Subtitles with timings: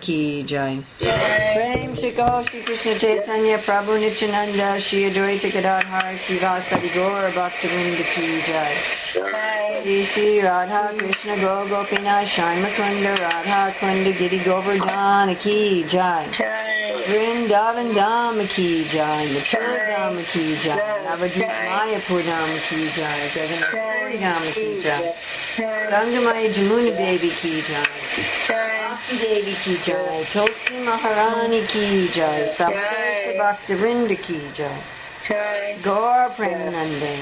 [0.00, 7.28] की जय प्रेम श्री कहो श्री कृष्ण चैतन्य प्रभु नित्यानंद श्री अद्वैत गदाधर श्रीवासदि गौर
[7.36, 8.74] भक्तवृंद की जय
[9.82, 16.26] श्री श्री राधा कृष्ण गो गोपीनाथ श्याम कुंड राधा कुंड गिरि गोवर्धन की जय
[17.08, 24.50] वृंदावन धाम की जय मथुरा धाम की जय नवद्वीप मायापुर धाम की जय जगन्नाथ धाम
[24.50, 25.14] की जय
[25.90, 28.69] गंगमाई जमुनी देवी की जय
[29.11, 37.17] Bhakti Devi ki jai, Tulsi Maharani ki jai, Sabhata Bhakti Rinda ki jai, Gaur Premanande.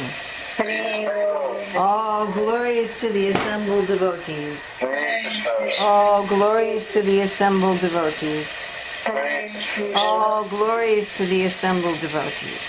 [1.75, 4.83] All glories to the assembled devotees.
[5.79, 8.47] All glories to the assembled devotees.
[9.95, 12.61] All glories to the assembled devotees.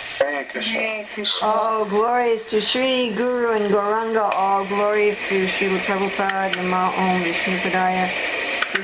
[1.43, 4.33] All glories to Sri Guru and Gauranga.
[4.33, 8.09] All glories to Srila Prabhupada, Nama Om Vishnu Padaya.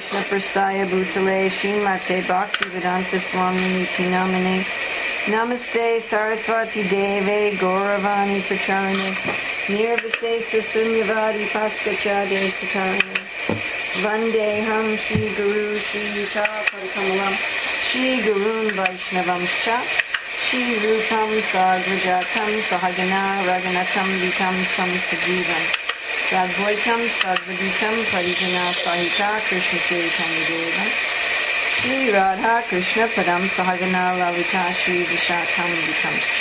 [0.07, 4.65] Krishna Prastaya Bhutale Srimate Bhakti Vedanta Swami Namane
[5.25, 9.15] Namaste Saraswati Deve Gauravani Pracharane
[9.67, 13.19] Nirvasesa Sunyavadi Paskachade Satarane
[14.03, 17.35] Vandeham Shri Guru Shri Yuta Padakamalam
[17.89, 19.83] Shri Gurun Vaishnavamscha
[20.47, 25.86] Shri Rupam Sagrajatam Sahagana Raganatam Vitam Sam Sajivam
[26.29, 30.89] सर्वोत्तम सर्वदीतम परिजना सहिता कृष्ण चेतन देवम
[31.77, 36.39] श्री राधा कृष्ण परम सहगना लविता श्री विशाखम वितमश्च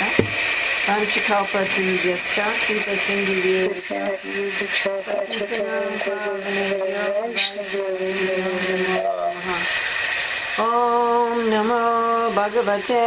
[0.88, 3.88] पंचकल्पतुभ्यश्च कृतसिन्धुभ्यश्च
[10.60, 11.80] ॐ नमो
[12.36, 13.00] भगवते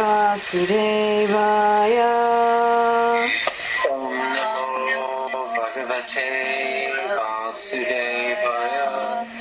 [0.00, 1.96] वासुदेवाय
[3.92, 4.61] ॐ नमो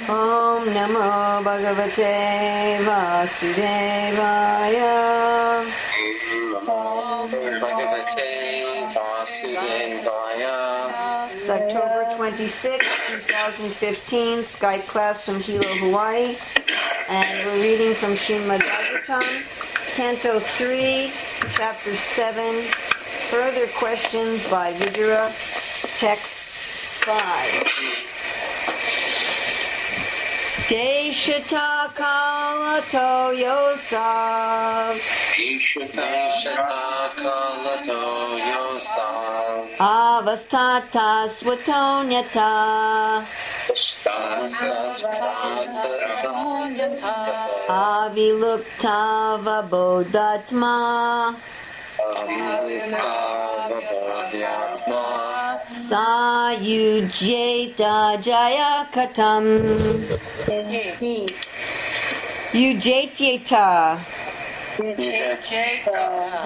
[0.10, 0.66] Om
[1.46, 2.14] Bhagavate
[2.84, 4.14] Vasudevaya.
[6.52, 6.82] Namo
[7.62, 8.32] Bhagavate
[8.94, 10.58] Vasudevaya.
[11.38, 12.86] It's October 26,
[13.28, 16.38] 2015, Skype class from Hilo, Hawaii.
[17.08, 19.44] And we're reading from Srimad Bhagavatam,
[19.96, 21.14] Canto 3,
[21.54, 22.66] Chapter 7.
[23.30, 25.32] Further questions by Vidura,
[26.02, 26.58] Text
[27.06, 27.14] 5.
[30.68, 34.98] Deshata kalato yosav
[35.38, 36.10] Ishata
[37.22, 38.02] Kalato
[38.50, 39.70] Yosav.
[39.78, 42.52] avastata swatonyata
[47.70, 50.76] aviluptava bodhatma
[55.92, 57.36] sayujeta
[58.24, 59.46] jayakatam
[62.54, 64.00] ujatyeta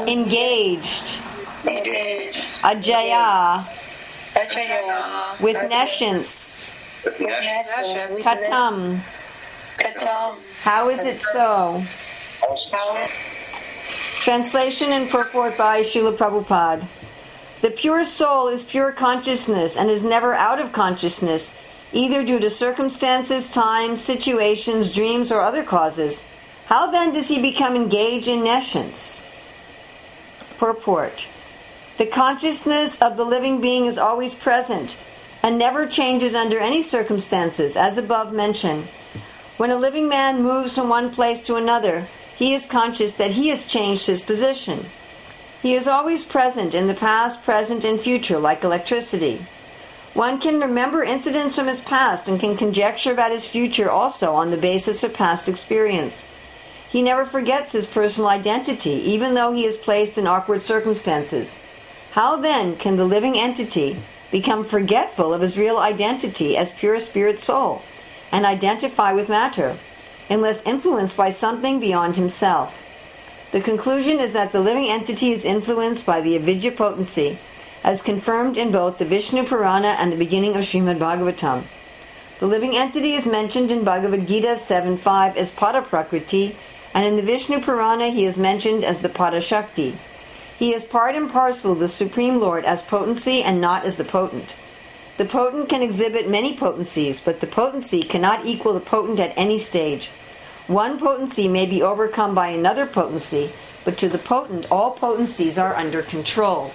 [0.07, 1.22] engaged.
[2.63, 3.63] Ajaya.
[5.39, 6.72] With nescience.
[8.25, 9.01] Katam.
[10.63, 11.84] How is it so?
[14.22, 16.88] Translation and purport by Srila Prabhupada.
[17.65, 21.57] The pure soul is pure consciousness and is never out of consciousness,
[21.93, 26.27] either due to circumstances, time, situations, dreams, or other causes.
[26.67, 29.25] How then does he become engaged in nescience?
[30.59, 31.25] Purport.
[31.97, 34.95] The consciousness of the living being is always present
[35.41, 38.83] and never changes under any circumstances, as above mentioned.
[39.57, 42.05] When a living man moves from one place to another,
[42.35, 44.85] he is conscious that he has changed his position.
[45.65, 49.43] He is always present in the past, present, and future, like electricity.
[50.13, 54.51] One can remember incidents from his past and can conjecture about his future also on
[54.51, 56.23] the basis of past experience.
[56.87, 61.59] He never forgets his personal identity, even though he is placed in awkward circumstances.
[62.11, 63.97] How then can the living entity
[64.29, 67.81] become forgetful of his real identity as pure spirit soul
[68.31, 69.75] and identify with matter,
[70.29, 72.84] unless influenced by something beyond himself?
[73.55, 77.37] The conclusion is that the living entity is influenced by the avidya potency,
[77.85, 81.63] as confirmed in both the Vishnu Purana and the beginning of Srimad Bhagavatam.
[82.41, 86.57] The living entity is mentioned in Bhagavad Gita 7.5 as Para Prakriti,
[86.93, 89.96] and in the Vishnu Purana he is mentioned as the Para Shakti.
[90.59, 94.03] He is part and parcel of the Supreme Lord as potency and not as the
[94.03, 94.57] potent.
[95.16, 99.59] The potent can exhibit many potencies, but the potency cannot equal the potent at any
[99.59, 100.09] stage.
[100.67, 103.52] One potency may be overcome by another potency,
[103.84, 106.72] but to the potent, all potencies are under control.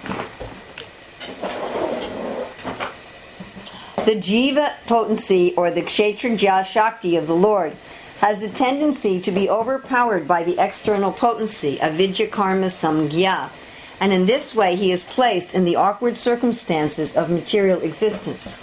[4.05, 7.73] The jiva potency, or the kshetrajna Shakti of the Lord,
[8.19, 13.49] has a tendency to be overpowered by the external potency, avidya karma samgya,
[13.99, 18.55] and in this way he is placed in the awkward circumstances of material existence.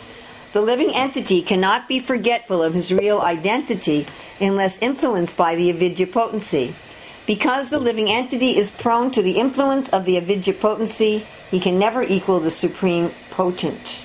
[0.58, 4.08] The living entity cannot be forgetful of his real identity
[4.40, 6.74] unless influenced by the avidya potency.
[7.28, 11.78] Because the living entity is prone to the influence of the avidya potency, he can
[11.78, 14.02] never equal the supreme potent.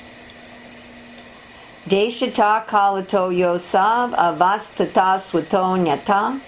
[1.89, 6.39] Deshata kalato yosav avastata swato nyata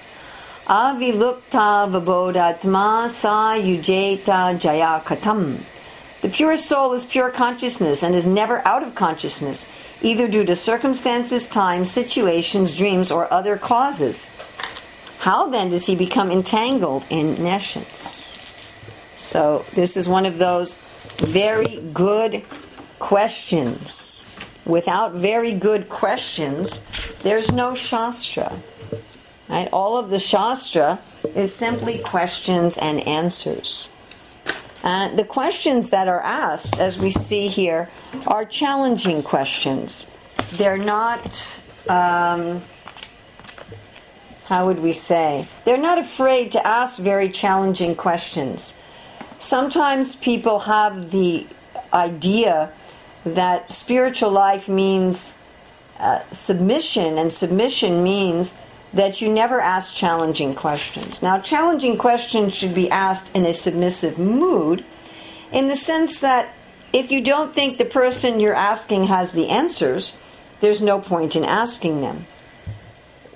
[0.67, 5.61] avilukta vabodatma sa yujeta jayakatam.
[6.21, 9.67] The pure soul is pure consciousness and is never out of consciousness,
[10.05, 14.29] either due to circumstances, time, situations, dreams, or other causes.
[15.17, 18.39] How then does he become entangled in nescience?
[19.17, 20.75] So, this is one of those
[21.17, 22.43] very good
[22.99, 24.25] questions
[24.65, 26.85] without very good questions,
[27.21, 28.51] there's no Shastra.
[29.47, 29.69] Right?
[29.71, 30.99] All of the Shastra
[31.35, 33.89] is simply questions and answers.
[34.85, 37.89] And the questions that are asked, as we see here,
[38.27, 40.11] are challenging questions.
[40.51, 41.43] They're not,
[41.89, 42.61] um,
[44.45, 45.47] how would we say?
[45.65, 48.79] They're not afraid to ask very challenging questions.
[49.39, 51.47] Sometimes people have the
[51.91, 52.71] idea
[53.25, 55.35] that spiritual life means
[55.99, 58.53] uh, submission, and submission means
[58.95, 61.21] that you never ask challenging questions.
[61.21, 64.83] Now, challenging questions should be asked in a submissive mood,
[65.51, 66.53] in the sense that
[66.93, 70.17] if you don't think the person you're asking has the answers,
[70.61, 72.25] there's no point in asking them.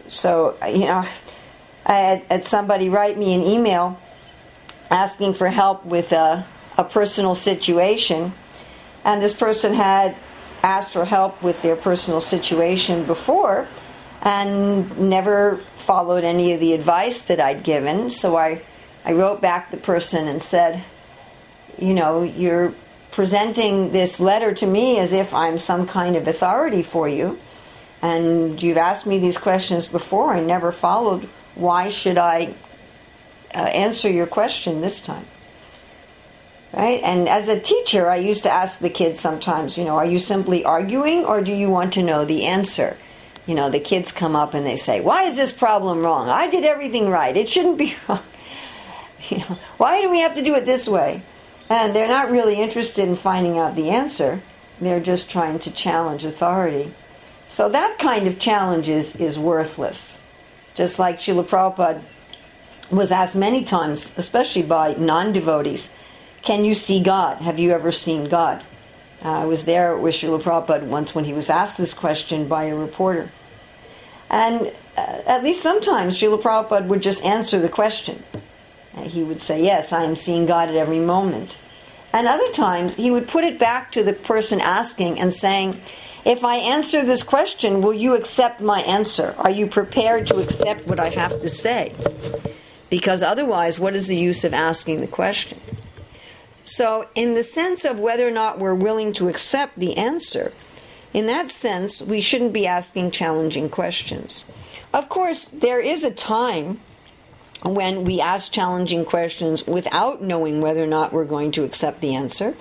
[0.08, 1.06] So, you know,
[1.86, 4.00] I had, had somebody write me an email
[4.90, 6.46] asking for help with a,
[6.78, 8.32] a personal situation
[9.04, 10.16] and this person had
[10.64, 13.68] asked for help with their personal situation before
[14.21, 18.10] and never followed any of the advice that I'd given.
[18.10, 18.62] So I,
[19.06, 20.83] I wrote back the person and said,
[21.77, 22.74] You know, you're
[23.12, 27.39] presenting this letter to me as if I'm some kind of authority for you.
[28.01, 30.33] And you've asked me these questions before.
[30.33, 31.24] I never followed.
[31.56, 32.54] Why should I
[33.54, 35.25] uh, answer your question this time?
[36.71, 37.01] Right?
[37.04, 40.19] And as a teacher, I used to ask the kids sometimes, you know, are you
[40.19, 42.95] simply arguing or do you want to know the answer?
[43.46, 46.30] You know, the kids come up and they say, why is this problem wrong?
[46.30, 47.36] I did everything right.
[47.36, 48.22] It shouldn't be wrong.
[49.30, 51.22] You know, why do we have to do it this way?
[51.70, 54.42] And they're not really interested in finding out the answer.
[54.82, 56.94] They're just trying to challenge authority.
[57.48, 60.24] So that kind of challenge is, is worthless.
[60.76, 62.02] Just like Srila Prabhupada
[62.90, 65.94] was asked many times, especially by non devotees,
[66.42, 67.38] can you see God?
[67.38, 68.64] Have you ever seen God?
[69.24, 72.66] Uh, I was there with Srila Prabhupada once when he was asked this question by
[72.66, 73.30] a reporter.
[74.30, 78.24] And uh, at least sometimes Srila Prabhupada would just answer the question.
[78.95, 81.57] Uh, he would say, Yes, I am seeing God at every moment.
[82.13, 85.80] And other times he would put it back to the person asking and saying,
[86.25, 89.36] If I answer this question, will you accept my answer?
[89.38, 91.94] Are you prepared to accept what I have to say?
[92.89, 95.60] Because otherwise, what is the use of asking the question?
[96.69, 100.54] So, in the sense of whether or not we're willing to accept the answer,
[101.16, 104.50] in that sense, we shouldn't be asking challenging questions.
[104.94, 106.80] Of course, there is a time
[107.63, 112.14] when we ask challenging questions without knowing whether or not we're going to accept the
[112.14, 112.56] answer.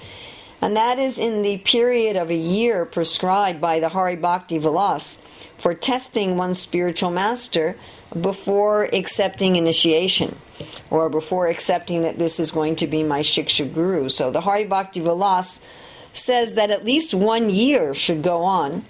[0.62, 5.20] And that is in the period of a year prescribed by the Hari Bhakti Vilas
[5.58, 7.76] for testing one's spiritual master
[8.18, 10.36] before accepting initiation
[10.90, 14.08] or before accepting that this is going to be my Shiksha Guru.
[14.08, 15.66] So the Hari Bhakti Vilas
[16.12, 18.84] says that at least one year should go on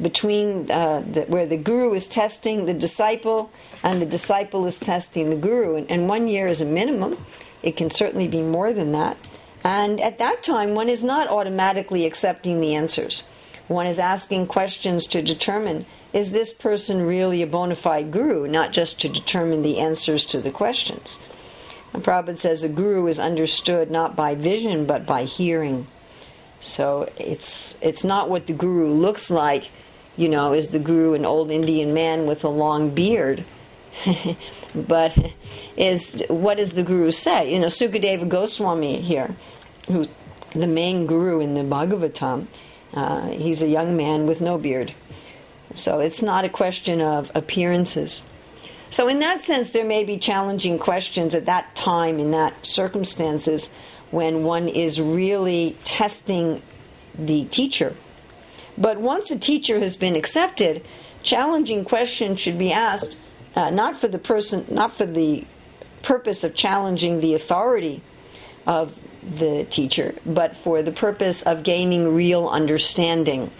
[0.00, 3.50] between uh, the, where the Guru is testing the disciple
[3.82, 5.76] and the disciple is testing the Guru.
[5.76, 7.24] And, and one year is a minimum.
[7.62, 9.16] It can certainly be more than that.
[9.62, 13.28] And at that time, one is not automatically accepting the answers.
[13.68, 18.72] One is asking questions to determine is this person really a bona fide guru, not
[18.72, 21.18] just to determine the answers to the questions?
[21.92, 25.86] And Prabhupada says a guru is understood not by vision but by hearing.
[26.60, 29.70] So it's it's not what the guru looks like,
[30.16, 33.44] you know, is the guru an old Indian man with a long beard?
[34.74, 35.16] but
[35.76, 37.52] is what does the guru say?
[37.52, 39.34] You know, Sukadeva Goswami here,
[39.86, 40.06] who
[40.52, 42.46] the main guru in the Bhagavatam,
[42.94, 44.94] uh, he's a young man with no beard.
[45.74, 48.22] So it's not a question of appearances.
[48.90, 53.72] So, in that sense, there may be challenging questions at that time, in that circumstances,
[54.10, 56.60] when one is really testing
[57.16, 57.94] the teacher.
[58.76, 60.84] But once a teacher has been accepted,
[61.22, 63.18] challenging questions should be asked
[63.54, 65.44] uh, not for the person, not for the
[66.02, 68.02] purpose of challenging the authority
[68.66, 73.50] of the teacher, but for the purpose of gaining real understanding.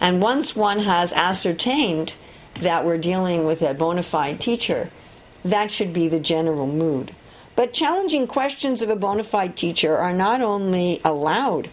[0.00, 2.14] And once one has ascertained
[2.60, 4.90] that we're dealing with a bona fide teacher,
[5.44, 7.14] that should be the general mood.
[7.56, 11.68] But challenging questions of a bona fide teacher are not only allowed,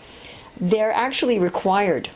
[0.60, 2.10] they're actually required.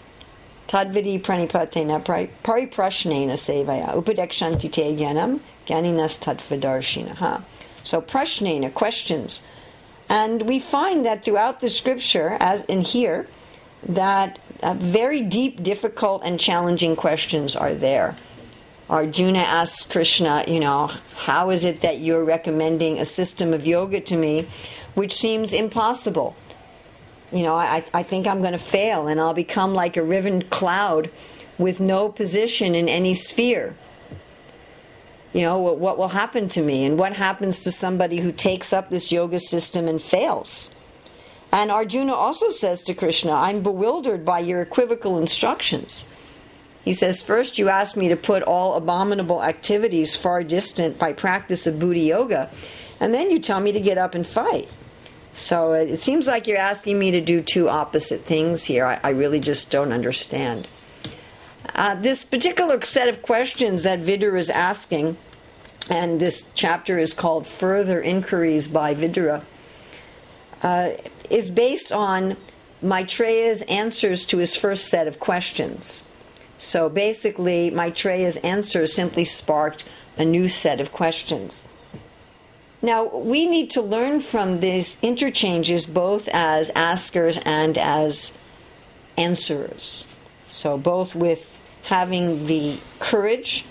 [0.67, 2.03] Tadvidi pranipatena
[2.43, 7.43] pariprashnena sevaya upadekshanti te gyanam ganinas tattvadarshinaha.
[7.83, 9.43] So prashnena, questions.
[10.09, 13.27] And we find that throughout the scripture, as in here,
[13.83, 18.15] that uh, very deep, difficult, and challenging questions are there.
[18.89, 24.01] Arjuna asks Krishna, you know, how is it that you're recommending a system of yoga
[24.01, 24.47] to me
[24.95, 26.35] which seems impossible?
[27.31, 30.41] You know, I, I think I'm going to fail and I'll become like a riven
[30.41, 31.11] cloud
[31.59, 33.75] with no position in any sphere.
[35.33, 38.73] You know, what, what will happen to me and what happens to somebody who takes
[38.73, 40.73] up this yoga system and fails?
[41.51, 46.07] And Arjuna also says to Krishna, I'm bewildered by your equivocal instructions.
[46.85, 51.67] He says, First, you ask me to put all abominable activities far distant by practice
[51.67, 52.49] of buddhi yoga,
[52.99, 54.69] and then you tell me to get up and fight.
[55.33, 58.85] So uh, it seems like you're asking me to do two opposite things here.
[58.85, 60.67] I, I really just don't understand.
[61.75, 65.17] Uh, this particular set of questions that Vidura is asking,
[65.89, 69.43] and this chapter is called Further Inquiries by Vidura,
[70.61, 70.89] uh,
[71.29, 72.37] is based on
[72.81, 76.03] Maitreya's answers to his first set of questions.
[76.57, 79.83] So basically, Maitreya's answers simply sparked
[80.17, 81.67] a new set of questions.
[82.81, 88.37] Now, we need to learn from these interchanges both as askers and as
[89.17, 90.07] answerers.
[90.49, 91.45] So, both with
[91.83, 93.65] having the courage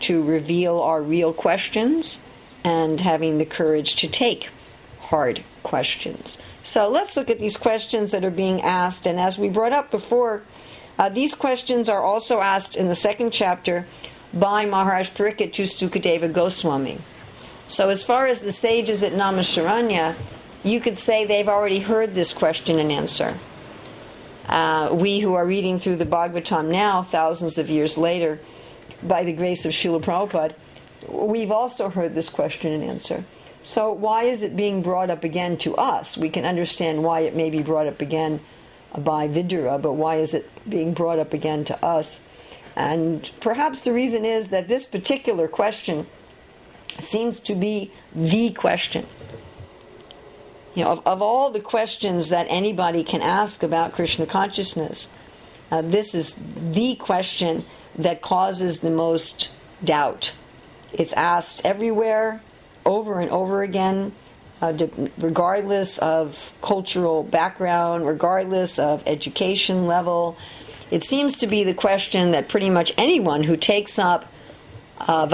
[0.00, 2.20] to reveal our real questions
[2.64, 4.48] and having the courage to take
[5.02, 6.38] hard questions.
[6.62, 9.06] So, let's look at these questions that are being asked.
[9.06, 10.42] And as we brought up before,
[10.98, 13.86] uh, these questions are also asked in the second chapter
[14.32, 16.98] by Maharaj Parikshit to Sukadeva Goswami.
[17.68, 20.14] So, as far as the sages at Naimisharanya,
[20.62, 23.38] you could say they've already heard this question and answer.
[24.46, 28.38] Uh, we who are reading through the Bhagavatam now, thousands of years later,
[29.02, 30.54] by the grace of Srila Prabhupada,
[31.08, 33.24] we've also heard this question and answer.
[33.62, 36.16] So, why is it being brought up again to us?
[36.16, 38.40] We can understand why it may be brought up again
[38.96, 42.26] by Vidura, but why is it being brought up again to us?
[42.74, 46.06] And perhaps the reason is that this particular question
[46.98, 49.06] seems to be the question.
[50.74, 55.12] You know, of, of all the questions that anybody can ask about Krishna consciousness,
[55.70, 57.64] uh, this is the question
[57.96, 59.50] that causes the most
[59.84, 60.34] doubt.
[60.92, 62.42] It's asked everywhere,
[62.84, 64.12] over and over again
[64.62, 64.72] uh,
[65.18, 70.36] regardless of cultural background, regardless of education level.
[70.90, 74.32] It seems to be the question that pretty much anyone who takes up
[75.00, 75.26] uh,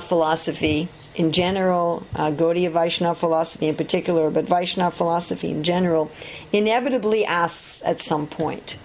[0.00, 6.12] philosophy in general, uh, Gaudiya Vaishnava philosophy in particular, but Vaishnava philosophy in general,
[6.52, 8.76] inevitably asks at some point.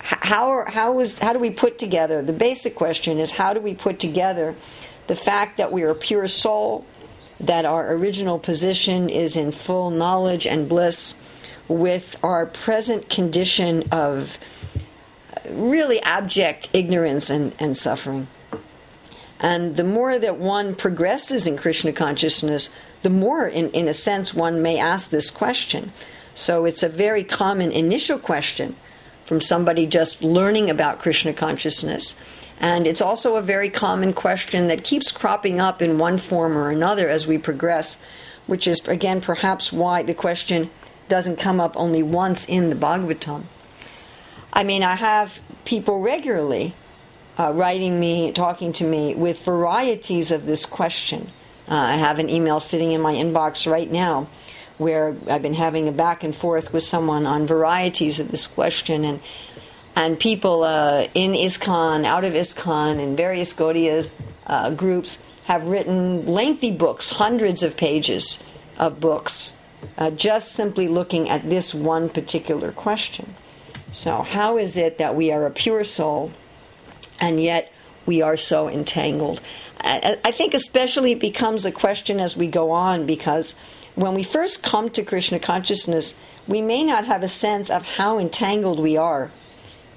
[0.00, 2.22] How, are, how, is, how do we put together?
[2.22, 4.54] The basic question is how do we put together
[5.06, 6.84] the fact that we are pure soul,
[7.40, 11.14] that our original position is in full knowledge and bliss
[11.68, 14.38] with our present condition of
[15.50, 18.26] really abject ignorance and, and suffering.
[19.40, 24.34] And the more that one progresses in Krishna consciousness, the more, in, in a sense,
[24.34, 25.92] one may ask this question.
[26.34, 28.74] So it's a very common initial question
[29.24, 32.18] from somebody just learning about Krishna consciousness.
[32.60, 36.70] And it's also a very common question that keeps cropping up in one form or
[36.70, 37.98] another as we progress,
[38.46, 40.70] which is, again, perhaps why the question
[41.08, 43.44] doesn't come up only once in the Bhagavatam.
[44.52, 46.74] I mean, I have people regularly
[47.38, 51.30] uh, writing me, talking to me with varieties of this question.
[51.68, 54.28] Uh, I have an email sitting in my inbox right now
[54.78, 59.04] where I've been having a back and forth with someone on varieties of this question,
[59.04, 59.20] and
[59.98, 64.08] and people uh, in ISKCON, out of ISKCON, and various Gaudiya
[64.46, 68.40] uh, groups have written lengthy books, hundreds of pages
[68.76, 69.56] of books,
[69.96, 73.34] uh, just simply looking at this one particular question.
[73.90, 76.30] So, how is it that we are a pure soul
[77.18, 77.72] and yet
[78.06, 79.40] we are so entangled?
[79.80, 83.56] I, I think, especially, it becomes a question as we go on because
[83.96, 88.20] when we first come to Krishna consciousness, we may not have a sense of how
[88.20, 89.32] entangled we are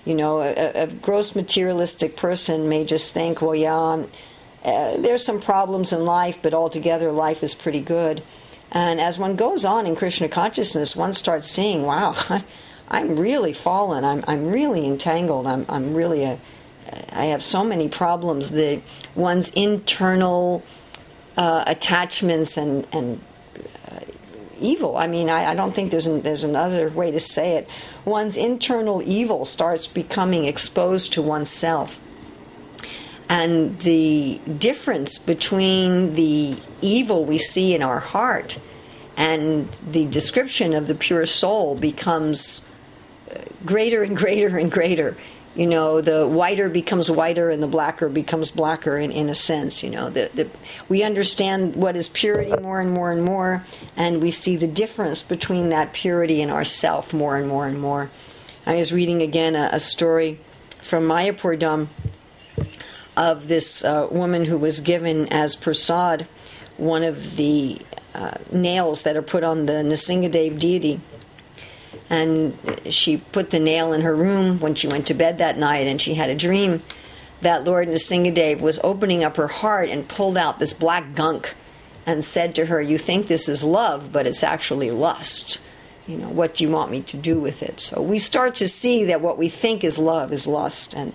[0.05, 4.09] you know, a, a gross materialistic person may just think, well, yeah, I'm,
[4.63, 8.23] uh, there's some problems in life, but altogether life is pretty good.
[8.71, 12.43] And as one goes on in Krishna consciousness, one starts seeing, wow, I,
[12.87, 14.03] I'm really fallen.
[14.03, 15.47] I'm, I'm really entangled.
[15.47, 16.37] I'm, I'm really a,
[17.11, 18.51] I have so many problems.
[18.51, 18.81] The
[19.15, 20.63] one's internal
[21.37, 23.21] uh, attachments and and
[24.61, 24.97] evil.
[24.97, 27.67] I mean, I, I don't think there's an, there's another way to say it.
[28.05, 32.01] One's internal evil starts becoming exposed to oneself,
[33.29, 38.59] and the difference between the evil we see in our heart
[39.17, 42.67] and the description of the pure soul becomes
[43.29, 45.15] uh, greater and greater and greater
[45.55, 49.83] you know the whiter becomes whiter and the blacker becomes blacker in, in a sense
[49.83, 50.49] you know the, the,
[50.87, 53.63] we understand what is purity more and more and more
[53.97, 58.09] and we see the difference between that purity and ourself more and more and more.
[58.65, 60.39] I was reading again a, a story
[60.81, 61.87] from mayapur
[63.17, 66.27] of this uh, woman who was given as prasad
[66.77, 67.79] one of the
[68.15, 70.99] uh, nails that are put on the Nrsingadev deity
[72.11, 72.57] and
[72.89, 75.99] she put the nail in her room when she went to bed that night, and
[75.99, 76.83] she had a dream
[77.39, 81.55] that Lord Nrsingadev was opening up her heart and pulled out this black gunk
[82.05, 85.59] and said to her, You think this is love, but it's actually lust.
[86.05, 87.79] You know, what do you want me to do with it?
[87.79, 91.13] So we start to see that what we think is love is lust, and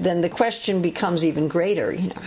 [0.00, 1.92] then the question becomes even greater.
[1.92, 2.22] You know,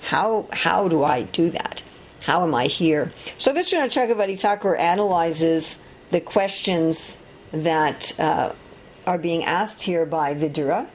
[0.00, 1.82] how how do I do that?
[2.22, 3.12] How am I here?
[3.36, 5.78] So Vishwanath Chakravarti Thakur analyzes
[6.10, 7.22] the questions
[7.52, 8.52] that uh,
[9.06, 10.86] are being asked here by Vidura.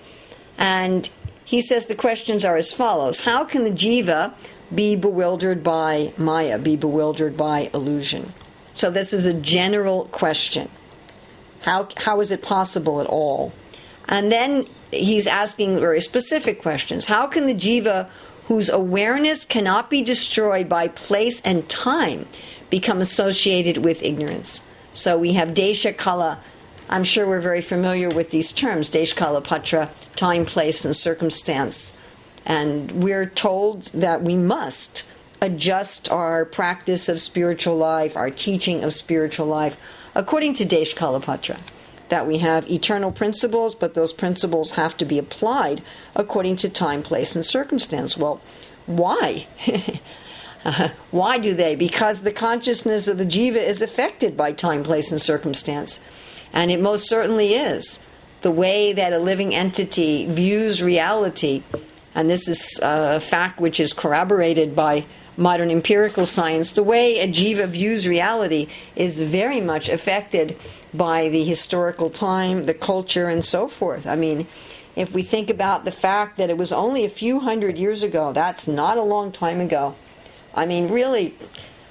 [0.58, 1.10] And
[1.44, 4.34] he says the questions are as follows How can the jiva
[4.74, 8.34] be bewildered by maya, be bewildered by illusion?
[8.74, 10.70] So, this is a general question.
[11.62, 13.54] How, how is it possible at all?
[14.08, 17.06] And then he's asking very specific questions.
[17.06, 18.10] How can the jiva,
[18.46, 22.26] whose awareness cannot be destroyed by place and time,
[22.70, 24.64] become associated with ignorance?
[24.94, 26.40] So we have Desha Kala.
[26.92, 29.42] I'm sure we're very familiar with these terms Kala
[30.16, 31.98] time, place, and circumstance.
[32.46, 35.06] And we're told that we must
[35.42, 39.78] adjust our practice of spiritual life, our teaching of spiritual life,
[40.14, 41.60] according to Desh Kalapatra.
[42.10, 45.82] That we have eternal principles, but those principles have to be applied
[46.14, 48.18] according to time, place, and circumstance.
[48.18, 48.42] Well,
[48.86, 49.48] why?
[50.64, 51.74] Uh, why do they?
[51.74, 56.04] Because the consciousness of the jiva is affected by time, place, and circumstance.
[56.54, 58.00] And it most certainly is.
[58.42, 61.64] The way that a living entity views reality,
[62.16, 65.06] and this is a fact which is corroborated by
[65.38, 70.58] modern empirical science, the way a jiva views reality is very much affected
[70.94, 74.06] by the historical time, the culture, and so forth.
[74.06, 74.48] I mean,
[74.96, 78.34] if we think about the fact that it was only a few hundred years ago,
[78.34, 79.96] that's not a long time ago.
[80.54, 81.30] I mean, really,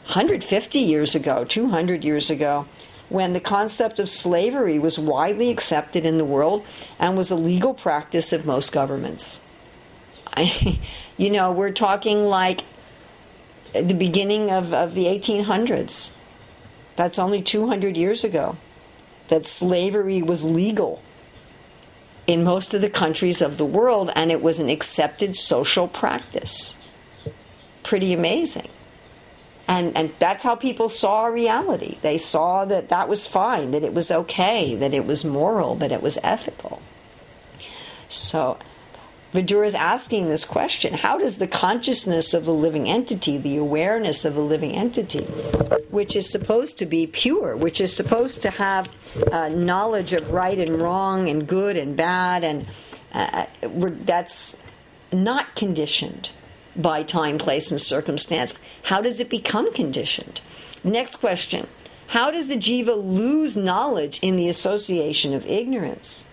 [0.05, 2.67] 150 years ago, 200 years ago,
[3.11, 6.65] when the concept of slavery was widely accepted in the world
[6.99, 9.41] and was a legal practice of most governments.
[10.35, 10.79] I,
[11.19, 12.63] you know, we're talking like
[13.75, 16.13] the beginning of, of the 1800s.
[16.97, 18.57] That's only 200 years ago
[19.29, 21.03] that slavery was legal
[22.27, 26.75] in most of the countries of the world and it was an accepted social practice.
[27.83, 28.69] Pretty amazing
[29.71, 31.99] and and that's how people saw reality.
[32.03, 35.93] They saw that that was fine that it was okay that it was moral that
[35.93, 36.83] it was ethical.
[38.09, 38.59] So
[39.33, 40.93] Vidura is asking this question.
[40.93, 45.23] How does the consciousness of the living entity, the awareness of the living entity,
[45.89, 48.91] which is supposed to be pure, which is supposed to have
[49.31, 52.67] uh, knowledge of right and wrong and good and bad, and
[53.13, 54.57] uh, that's
[55.13, 56.31] not conditioned
[56.77, 58.55] by time, place, and circumstance.
[58.85, 60.41] How does it become conditioned?
[60.85, 61.67] Next question
[62.09, 66.27] How does the jiva lose knowledge in the association of ignorance?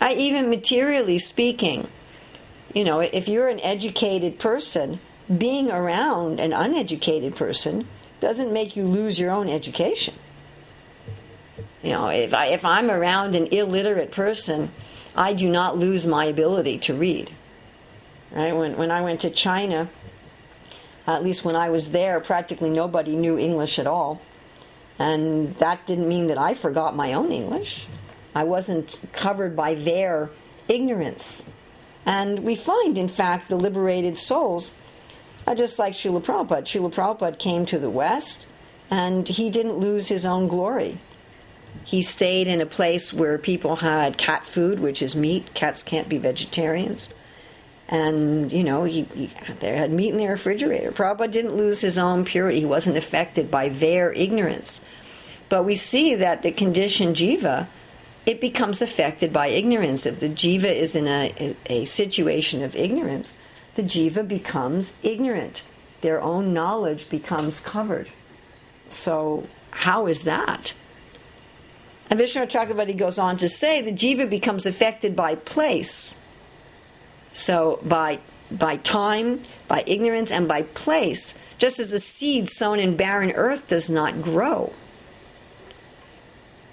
[0.00, 1.88] I, even materially speaking,
[2.74, 4.98] you know, if you're an educated person,
[5.38, 7.86] being around an uneducated person
[8.20, 10.14] doesn't make you lose your own education.
[11.82, 14.70] You know, if, I, if I'm around an illiterate person,
[15.16, 17.30] I do not lose my ability to read.
[18.34, 18.56] Right?
[18.56, 19.88] When, when I went to China,
[21.06, 24.20] at least when I was there, practically nobody knew English at all.
[24.98, 27.86] And that didn't mean that I forgot my own English.
[28.34, 30.30] I wasn't covered by their
[30.68, 31.48] ignorance.
[32.06, 34.76] And we find, in fact, the liberated souls,
[35.54, 36.62] just like Srila Prabhupada.
[36.62, 38.46] Srila Prabhupada came to the West
[38.90, 40.98] and he didn't lose his own glory.
[41.84, 45.54] He stayed in a place where people had cat food, which is meat.
[45.54, 47.08] Cats can't be vegetarians
[47.92, 50.90] and you know he, he, they had meat in their refrigerator.
[50.90, 54.80] Prabhupada didn't lose his own purity; he wasn't affected by their ignorance.
[55.50, 57.66] But we see that the conditioned jiva,
[58.24, 60.06] it becomes affected by ignorance.
[60.06, 63.34] If the jiva is in a, a, situation of ignorance,
[63.74, 65.62] the jiva becomes ignorant.
[66.00, 68.08] Their own knowledge becomes covered.
[68.88, 70.72] So how is that?
[72.08, 76.16] And Vishwanath Chakravarti goes on to say the jiva becomes affected by place
[77.32, 82.96] so by by time, by ignorance, and by place, just as a seed sown in
[82.96, 84.72] barren earth does not grow.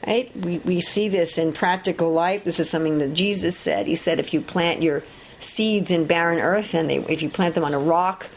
[0.06, 0.36] Right?
[0.36, 2.44] We, we see this in practical life.
[2.44, 3.88] This is something that Jesus said.
[3.88, 5.04] He said, if you plant your
[5.40, 8.28] seeds in barren earth and they, if you plant them on a rock,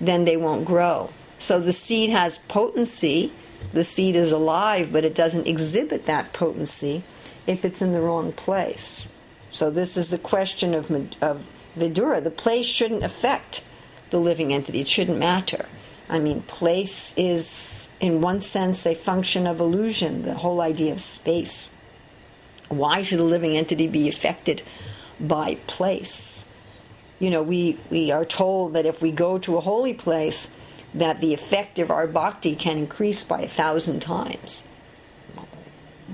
[0.00, 1.10] then they won't grow.
[1.38, 3.32] So the seed has potency.
[3.72, 7.02] The seed is alive, but it doesn't exhibit that potency
[7.46, 9.10] if it's in the wrong place.
[9.50, 10.90] So this is the question of,
[11.22, 11.44] of
[11.76, 13.64] Vidura, the place shouldn't affect
[14.10, 14.80] the living entity.
[14.80, 15.66] It shouldn't matter.
[16.08, 21.00] I mean, place is, in one sense, a function of illusion, the whole idea of
[21.00, 21.70] space.
[22.68, 24.62] Why should a living entity be affected
[25.18, 26.48] by place?
[27.18, 30.48] You know, we, we are told that if we go to a holy place,
[30.94, 34.62] that the effect of our bhakti can increase by a thousand times.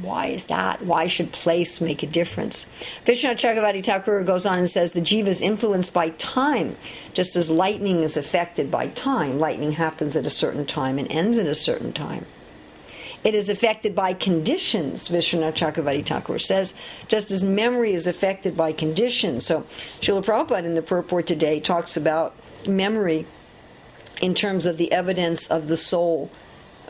[0.00, 0.82] Why is that?
[0.82, 2.64] Why should place make a difference?
[3.04, 6.76] Vishwanath Chakravarti Thakur goes on and says the jiva is influenced by time,
[7.12, 9.38] just as lightning is affected by time.
[9.38, 12.24] Lightning happens at a certain time and ends at a certain time.
[13.22, 16.76] It is affected by conditions, Vishwanath Chakravarti Thakur says,
[17.06, 19.46] just as memory is affected by conditions.
[19.46, 19.66] So,
[20.00, 22.34] Srila Prabhupada in the purport today talks about
[22.66, 23.26] memory
[24.20, 26.30] in terms of the evidence of the soul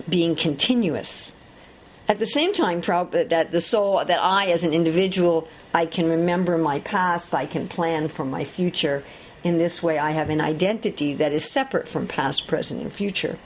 [0.08, 1.32] being continuous
[2.12, 6.58] at the same time, that the soul, that I as an individual, I can remember
[6.58, 9.02] my past, I can plan for my future.
[9.42, 13.38] In this way, I have an identity that is separate from past, present, and future.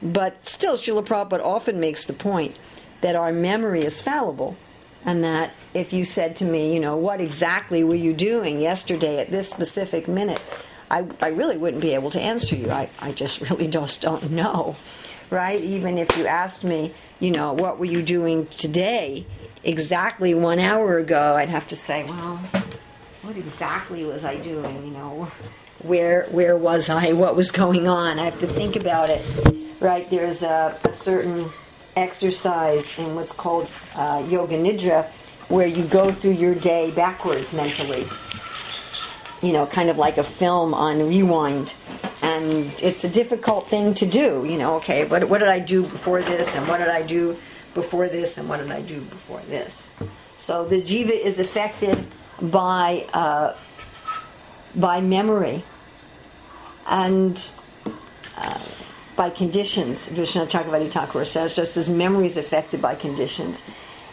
[0.00, 2.56] But still, Srila Prabhupada often makes the point
[3.02, 4.56] that our memory is fallible,
[5.04, 9.18] and that if you said to me, you know, what exactly were you doing yesterday
[9.18, 10.40] at this specific minute,
[10.90, 12.70] I, I really wouldn't be able to answer you.
[12.70, 14.76] I, I just really just don't know,
[15.28, 15.60] right?
[15.60, 19.26] Even if you asked me, you know, what were you doing today?
[19.64, 22.36] Exactly one hour ago, I'd have to say, well,
[23.22, 24.86] what exactly was I doing?
[24.86, 25.32] You know,
[25.80, 27.12] where where was I?
[27.12, 28.18] What was going on?
[28.18, 29.24] I have to think about it.
[29.80, 30.08] Right?
[30.08, 31.50] There's a, a certain
[31.96, 35.06] exercise in what's called uh, yoga nidra,
[35.48, 38.06] where you go through your day backwards mentally.
[39.46, 41.74] You know, kind of like a film on rewind
[42.22, 44.44] and it's a difficult thing to do.
[44.44, 47.36] You know, okay, what, what did I do before this, and what did I do
[47.74, 49.96] before this, and what did I do before this?
[50.38, 52.06] So the jiva is affected
[52.40, 53.54] by uh,
[54.74, 55.62] by memory
[56.86, 57.42] and
[58.36, 58.58] uh,
[59.14, 60.08] by conditions.
[60.08, 63.62] Vishwanath Chakravarti Thakur says, just as memory is affected by conditions.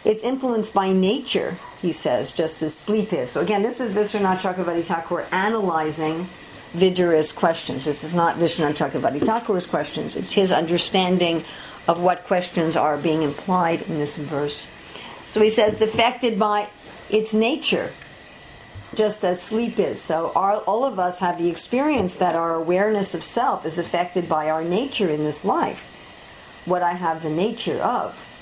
[0.04, 3.30] It's influenced by nature, he says, just as sleep is.
[3.30, 6.28] So again, this is Vishwanath Chakravarti Thakur analyzing
[6.74, 7.86] Vidura's questions.
[7.86, 10.14] This is not Vishwanath Chakravarti Thakur's questions.
[10.14, 11.44] It's his understanding
[11.88, 14.68] of what questions are being implied in this verse.
[15.28, 16.68] So he says, affected by
[17.08, 17.90] its nature,
[18.94, 20.02] just as sleep is.
[20.02, 24.28] So our, all of us have the experience that our awareness of self is affected
[24.28, 25.90] by our nature in this life.
[26.66, 28.33] What I have the nature of.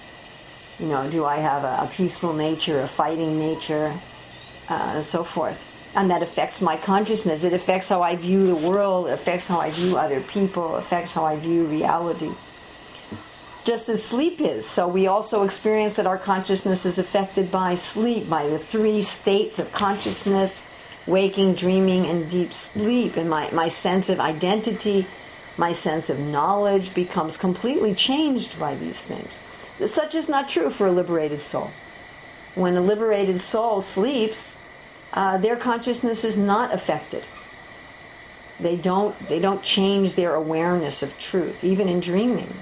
[0.79, 3.95] You know, do I have a, a peaceful nature, a fighting nature,
[4.69, 7.45] uh, and so forth and that affects my consciousness.
[7.45, 11.25] It affects how I view the world, affects how I view other people, affects how
[11.25, 12.31] I view reality.
[13.65, 14.67] Just as sleep is.
[14.67, 19.59] So we also experience that our consciousness is affected by sleep, by the three states
[19.59, 20.69] of consciousness
[21.07, 23.17] waking, dreaming, and deep sleep.
[23.17, 25.07] And my, my sense of identity,
[25.59, 29.39] my sense of knowledge becomes completely changed by these things.
[29.87, 31.71] Such is not true for a liberated soul.
[32.55, 34.57] When a liberated soul sleeps,
[35.13, 37.25] uh, their consciousness is not affected.
[38.61, 42.53] They don't, they don't change their awareness of truth, even in dreaming.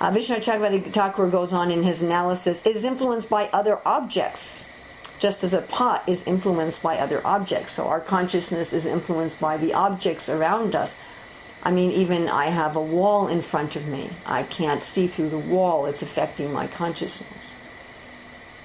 [0.00, 4.66] Uh, Vishwanath Thakur goes on in his analysis, it is influenced by other objects,
[5.18, 7.74] just as a pot is influenced by other objects.
[7.74, 10.98] So our consciousness is influenced by the objects around us.
[11.62, 14.08] I mean, even I have a wall in front of me.
[14.24, 15.86] I can't see through the wall.
[15.86, 17.50] It's affecting my consciousness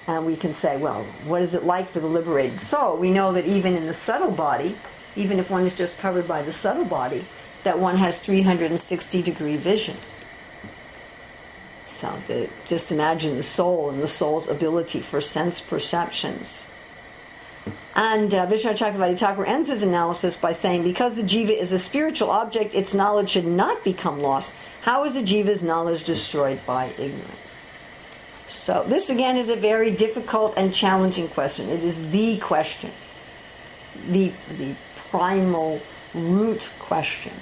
[0.06, 2.96] and we can say, well, what is it like for the liberated soul?
[2.96, 4.76] We know that even in the subtle body,
[5.16, 7.24] even if one is just covered by the subtle body,
[7.64, 9.96] that one has 360 degree vision.
[11.88, 16.70] So the, just imagine the soul and the soul's ability for sense perceptions.
[17.94, 21.78] And uh, Vishwanath Chakravarti Thakur ends his analysis by saying, because the jiva is a
[21.78, 24.54] spiritual object, its knowledge should not become lost.
[24.82, 27.46] How is a jiva's knowledge destroyed by ignorance?
[28.48, 31.68] So this again is a very difficult and challenging question.
[31.68, 32.90] It is the question,
[34.08, 34.74] the the
[35.10, 35.80] primal
[36.14, 37.32] root question.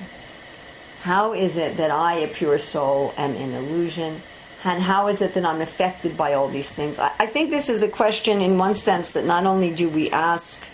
[1.03, 4.23] How is it that I, a pure soul, am in illusion?
[4.65, 6.99] And how is it that I'm affected by all these things?
[6.99, 10.11] I, I think this is a question, in one sense, that not only do we
[10.11, 10.65] ask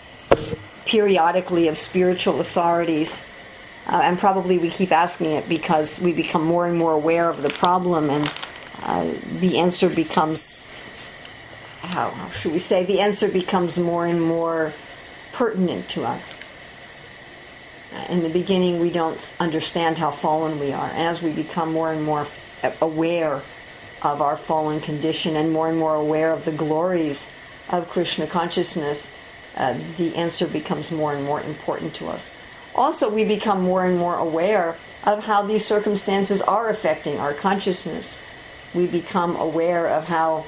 [0.85, 3.21] periodically of spiritual authorities,
[3.87, 7.41] uh, and probably we keep asking it because we become more and more aware of
[7.41, 8.33] the problem, and
[8.83, 10.71] uh, the answer becomes,
[11.81, 14.71] how, how should we say, the answer becomes more and more
[15.33, 16.45] pertinent to us.
[18.07, 20.87] In the beginning, we don't understand how fallen we are.
[20.87, 22.25] As we become more and more
[22.79, 23.41] aware
[24.01, 27.31] of our fallen condition and more and more aware of the glories
[27.69, 29.13] of Krishna consciousness,
[29.55, 32.35] uh, the answer becomes more and more important to us.
[32.73, 38.21] Also, we become more and more aware of how these circumstances are affecting our consciousness.
[38.73, 40.45] We become aware of how,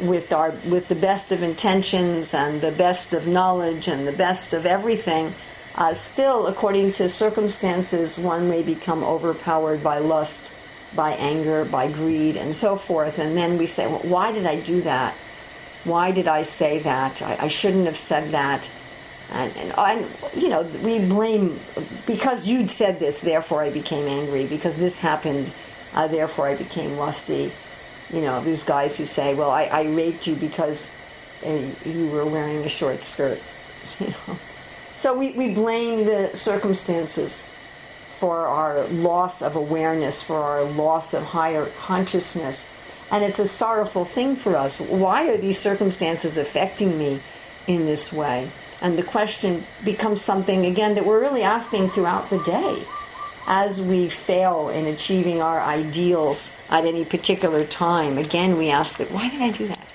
[0.00, 4.54] with our with the best of intentions and the best of knowledge and the best
[4.54, 5.34] of everything,
[5.74, 10.50] uh, still, according to circumstances, one may become overpowered by lust,
[10.96, 13.18] by anger, by greed, and so forth.
[13.18, 15.14] And then we say, well, why did I do that?
[15.84, 17.22] Why did I say that?
[17.22, 18.68] I, I shouldn't have said that.
[19.30, 21.58] And, and, and, you know, we blame,
[22.06, 24.46] because you'd said this, therefore I became angry.
[24.46, 25.52] Because this happened,
[25.94, 27.52] uh, therefore I became lusty.
[28.12, 30.92] You know, there's guys who say, well, I, I raped you because
[31.44, 33.40] uh, you were wearing a short skirt.
[34.00, 34.38] You know.
[34.96, 37.48] So we, we blame the circumstances
[38.18, 42.68] for our loss of awareness, for our loss of higher consciousness.
[43.10, 44.80] And it's a sorrowful thing for us.
[44.80, 47.20] Why are these circumstances affecting me
[47.66, 48.50] in this way?
[48.80, 52.82] And the question becomes something, again, that we're really asking throughout the day.
[53.48, 59.12] As we fail in achieving our ideals at any particular time, again, we ask that,
[59.12, 59.86] why did I do that?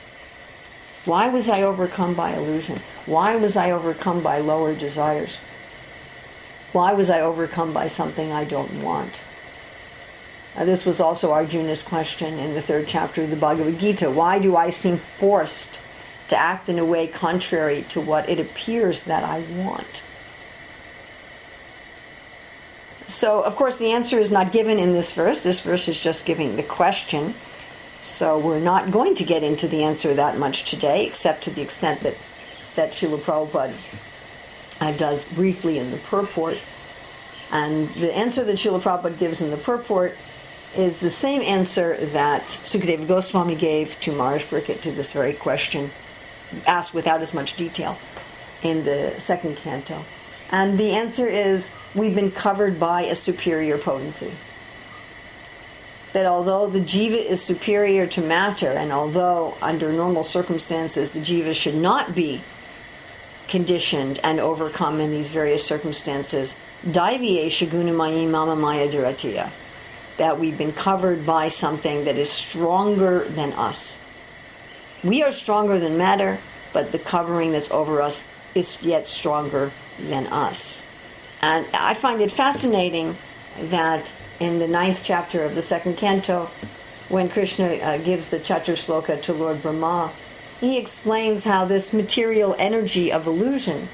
[1.04, 2.80] Why was I overcome by illusion?
[3.06, 5.38] Why was I overcome by lower desires?
[6.72, 9.20] Why was I overcome by something I don't want?
[10.58, 14.10] This was also Arjuna's question in the third chapter of the Bhagavad Gita.
[14.10, 15.80] Why do I seem forced
[16.30, 20.02] to act in a way contrary to what it appears that I want?
[23.08, 25.42] So, of course, the answer is not given in this verse.
[25.42, 27.34] This verse is just giving the question.
[28.02, 31.62] So, we're not going to get into the answer that much today, except to the
[31.62, 32.16] extent that,
[32.76, 33.74] that Srila Prabhupada
[34.82, 36.58] uh, does briefly in the purport.
[37.52, 40.16] And the answer that Srila Prabhupada gives in the purport
[40.76, 45.92] is the same answer that Sukadeva Goswami gave to Maharaj Parikshit to this very question,
[46.66, 47.98] asked without as much detail
[48.64, 50.02] in the second canto.
[50.50, 54.32] And the answer is we've been covered by a superior potency.
[56.14, 61.54] That although the jiva is superior to matter, and although under normal circumstances the jiva
[61.54, 62.42] should not be
[63.52, 69.52] conditioned and overcome in these various circumstances, Daiviye Mama Maya Duratiya,
[70.18, 73.98] that we've been covered by something that is stronger than us.
[75.04, 76.40] We are stronger than matter,
[76.72, 78.24] but the covering that's over us
[78.56, 80.82] is yet stronger than us.
[81.42, 83.18] And I find it fascinating
[83.64, 86.50] that in the ninth chapter of the second canto,
[87.10, 90.12] when Krishna uh, gives the Chatur Sloka to Lord Brahma,
[90.62, 93.90] he explains how this material energy of illusion,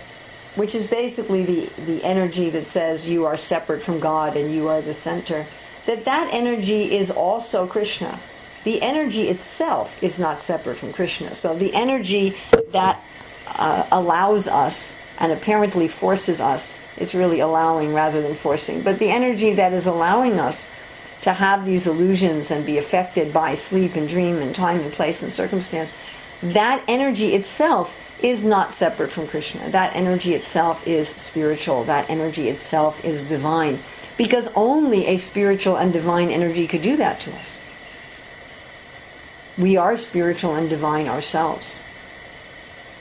[0.56, 4.68] which is basically the, the energy that says you are separate from God and you
[4.68, 5.46] are the center,
[5.86, 8.20] that that energy is also Krishna.
[8.66, 11.36] The energy itself is not separate from Krishna.
[11.36, 12.36] So the energy
[12.74, 13.02] that
[13.48, 19.10] uh, allows us and apparently forces us, it's really allowing rather than forcing, but the
[19.10, 20.70] energy that is allowing us
[21.22, 25.24] to have these illusions and be affected by sleep and dream and time and place
[25.24, 25.94] and circumstance,
[26.42, 29.70] that energy itself is not separate from Krishna.
[29.70, 31.84] That energy itself is spiritual.
[31.84, 33.80] That energy itself is divine.
[34.18, 37.60] Because only a spiritual and divine energy could do that to us.
[39.58, 41.82] We are spiritual and divine ourselves.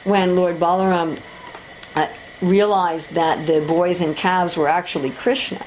[0.05, 1.19] When Lord Balaram
[1.95, 2.09] uh,
[2.41, 5.65] realized that the boys and calves were actually Krishna,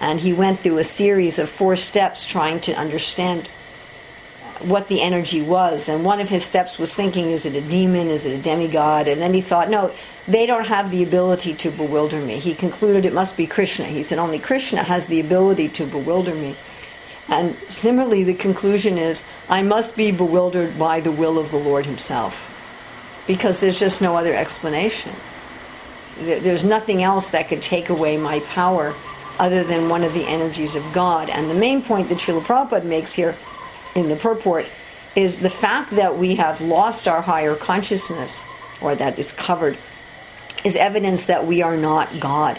[0.00, 3.48] and he went through a series of four steps trying to understand
[4.60, 5.88] what the energy was.
[5.88, 8.08] And one of his steps was thinking, is it a demon?
[8.08, 9.08] Is it a demigod?
[9.08, 9.92] And then he thought, no,
[10.26, 12.38] they don't have the ability to bewilder me.
[12.38, 13.86] He concluded it must be Krishna.
[13.86, 16.56] He said, only Krishna has the ability to bewilder me.
[17.28, 21.86] And similarly, the conclusion is, I must be bewildered by the will of the Lord
[21.86, 22.50] Himself.
[23.26, 25.12] Because there's just no other explanation.
[26.18, 28.94] there's nothing else that could take away my power
[29.38, 31.28] other than one of the energies of God.
[31.28, 33.34] And the main point that Srila Prabhupada makes here
[33.94, 34.66] in the purport
[35.14, 38.42] is the fact that we have lost our higher consciousness,
[38.80, 39.76] or that it's covered,
[40.64, 42.58] is evidence that we are not God.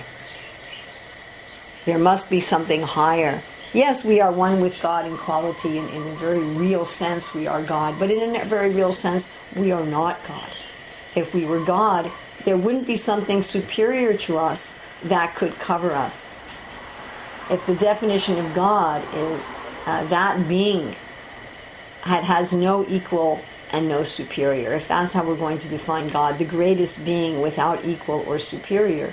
[1.85, 3.41] There must be something higher.
[3.73, 7.45] Yes, we are one with God in quality, and in a very real sense, we
[7.45, 7.99] are God.
[7.99, 10.49] But in a very real sense, we are not God.
[11.15, 12.09] If we were God,
[12.45, 16.43] there wouldn't be something superior to us that could cover us.
[17.49, 19.51] If the definition of God is
[19.85, 20.95] uh, that being
[22.05, 23.41] that has no equal
[23.71, 27.83] and no superior, if that's how we're going to define God, the greatest being without
[27.83, 29.11] equal or superior,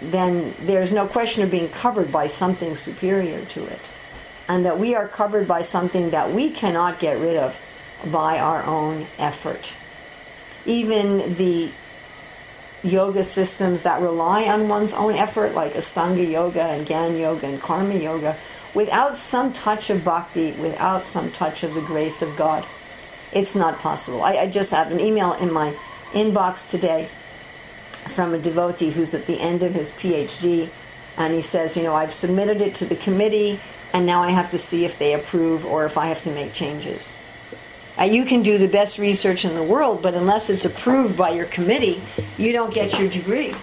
[0.00, 3.80] then there's no question of being covered by something superior to it.
[4.48, 7.56] And that we are covered by something that we cannot get rid of
[8.10, 9.72] by our own effort.
[10.66, 11.70] Even the
[12.82, 17.60] yoga systems that rely on one's own effort, like Ashtanga Yoga and Gyan Yoga and
[17.60, 18.36] Karma Yoga,
[18.74, 22.64] without some touch of bhakti, without some touch of the grace of God,
[23.32, 24.22] it's not possible.
[24.22, 25.74] I, I just have an email in my
[26.12, 27.08] inbox today
[28.14, 30.68] from a devotee who's at the end of his PhD,
[31.16, 33.58] and he says, You know, I've submitted it to the committee,
[33.92, 36.52] and now I have to see if they approve or if I have to make
[36.52, 37.16] changes.
[37.98, 41.30] Uh, you can do the best research in the world, but unless it's approved by
[41.30, 42.02] your committee,
[42.36, 43.54] you don't get your degree.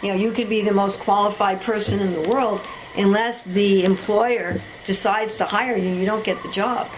[0.00, 2.60] You know, you could be the most qualified person in the world,
[2.96, 6.90] unless the employer decides to hire you, you don't get the job.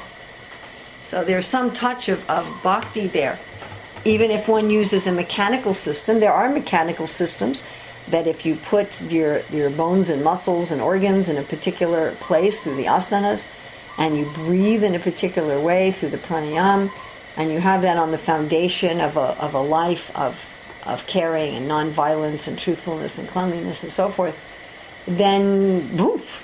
[1.02, 3.38] So there's some touch of, of bhakti there.
[4.04, 7.62] Even if one uses a mechanical system, there are mechanical systems
[8.08, 12.62] that if you put your, your bones and muscles and organs in a particular place
[12.62, 13.46] through the asanas,
[13.96, 16.90] and you breathe in a particular way through the pranayam,
[17.36, 20.52] and you have that on the foundation of a, of a life of,
[20.84, 24.36] of caring and nonviolence and truthfulness and cleanliness and so forth,
[25.06, 26.42] then boof,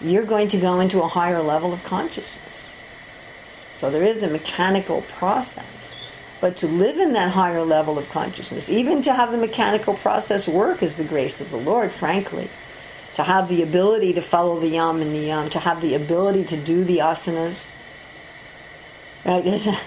[0.00, 2.68] you're going to go into a higher level of consciousness.
[3.76, 5.68] So there is a mechanical process.
[6.40, 10.48] But to live in that higher level of consciousness, even to have the mechanical process
[10.48, 12.48] work, is the grace of the Lord, frankly
[13.14, 16.56] to have the ability to follow the yam and niyam, to have the ability to
[16.56, 17.68] do the asanas.
[19.24, 19.44] Right?
[19.44, 19.78] There's a,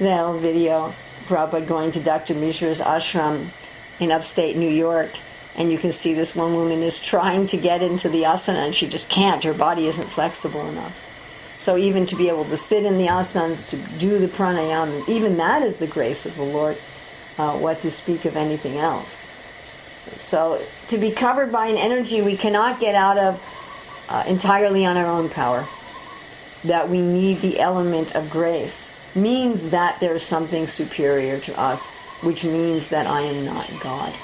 [0.00, 0.94] that old video,
[1.26, 2.34] Prabhupada going to Dr.
[2.34, 3.48] Mishra's ashram
[3.98, 5.12] in upstate New York,
[5.56, 8.74] and you can see this one woman is trying to get into the asana and
[8.74, 9.44] she just can't.
[9.44, 10.96] Her body isn't flexible enough.
[11.60, 15.36] So even to be able to sit in the asanas, to do the pranayama, even
[15.38, 16.76] that is the grace of the Lord.
[17.38, 19.30] Uh, what to speak of anything else?
[20.18, 23.42] So to be covered by an energy we cannot get out of
[24.08, 25.66] uh, entirely on our own power,
[26.64, 31.88] that we need the element of grace, means that there's something superior to us,
[32.22, 34.14] which means that I am not God.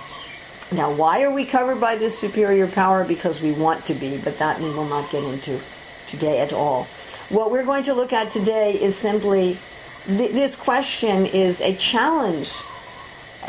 [0.72, 3.04] Now, why are we covered by this superior power?
[3.04, 5.60] Because we want to be, but that we will not get into
[6.06, 6.86] today at all.
[7.28, 9.58] What we're going to look at today is simply
[10.06, 12.52] th- this question is a challenge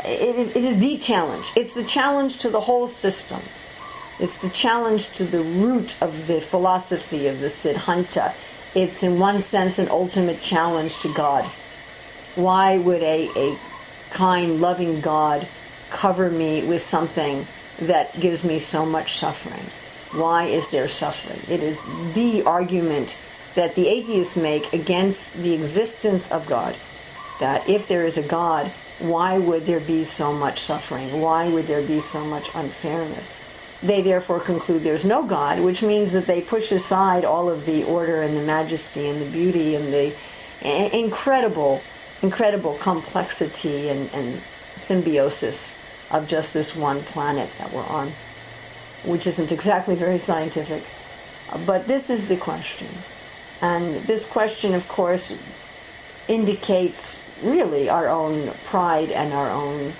[0.04, 1.52] it is, it is the challenge.
[1.54, 3.40] It's the challenge to the whole system.
[4.18, 8.34] It's the challenge to the root of the philosophy of the Siddhanta.
[8.74, 11.44] It's, in one sense, an ultimate challenge to God.
[12.34, 13.58] Why would a, a
[14.10, 15.46] kind, loving God
[15.92, 17.46] cover me with something
[17.78, 19.64] that gives me so much suffering?
[20.12, 21.40] Why is there suffering?
[21.48, 21.82] It is
[22.14, 23.18] the argument
[23.54, 26.76] that the atheists make against the existence of God.
[27.40, 31.20] That if there is a God, why would there be so much suffering?
[31.20, 33.40] Why would there be so much unfairness?
[33.82, 37.82] They therefore conclude there's no God, which means that they push aside all of the
[37.84, 40.14] order and the majesty and the beauty and the
[40.96, 41.82] incredible,
[42.22, 44.40] incredible complexity and, and
[44.76, 45.74] symbiosis
[46.12, 48.12] of just this one planet that we're on,
[49.04, 50.84] which isn't exactly very scientific.
[51.66, 52.88] But this is the question.
[53.60, 55.40] And this question, of course,
[56.28, 59.92] indicates really our own pride and our own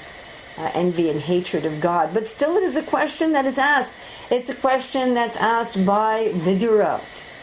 [0.58, 2.12] uh, envy and hatred of God.
[2.14, 3.94] But still, it is a question that is asked.
[4.30, 7.00] It's a question that's asked by Vidura,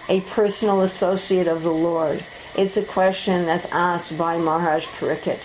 [0.07, 2.23] a personal associate of the Lord.
[2.55, 5.43] It's a question that's asked by Maharaj Parikshit,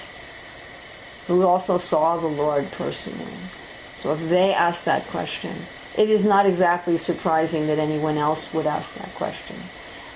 [1.27, 3.33] who also saw the Lord personally.
[3.99, 5.67] So if they ask that question,
[5.97, 9.57] it is not exactly surprising that anyone else would ask that question.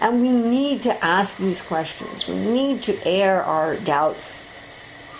[0.00, 2.28] And we need to ask these questions.
[2.28, 4.46] We need to air our doubts.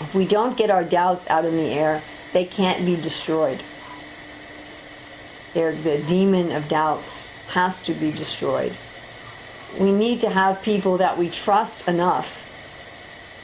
[0.01, 3.63] If we don't get our doubts out in the air, they can't be destroyed.
[5.55, 8.75] They're, the demon of doubts has to be destroyed.
[9.79, 12.48] We need to have people that we trust enough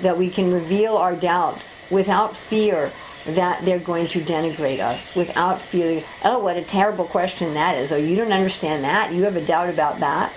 [0.00, 2.92] that we can reveal our doubts without fear
[3.26, 7.90] that they're going to denigrate us without feeling, oh, what a terrible question that is.
[7.90, 9.12] Oh, you don't understand that.
[9.12, 10.32] You have a doubt about that.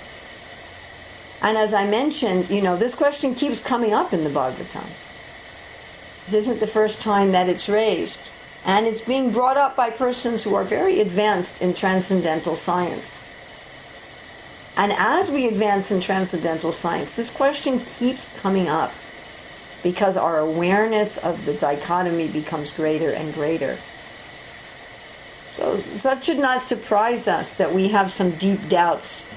[1.41, 4.87] And as I mentioned, you know, this question keeps coming up in the Bhagavatam.
[6.25, 8.29] This isn't the first time that it's raised.
[8.65, 13.23] And it's being brought up by persons who are very advanced in transcendental science.
[14.75, 18.91] And as we advance in transcendental science, this question keeps coming up
[19.84, 23.78] because our awareness of the dichotomy becomes greater and greater.
[25.51, 29.30] So that should not surprise us that we have some deep doubts.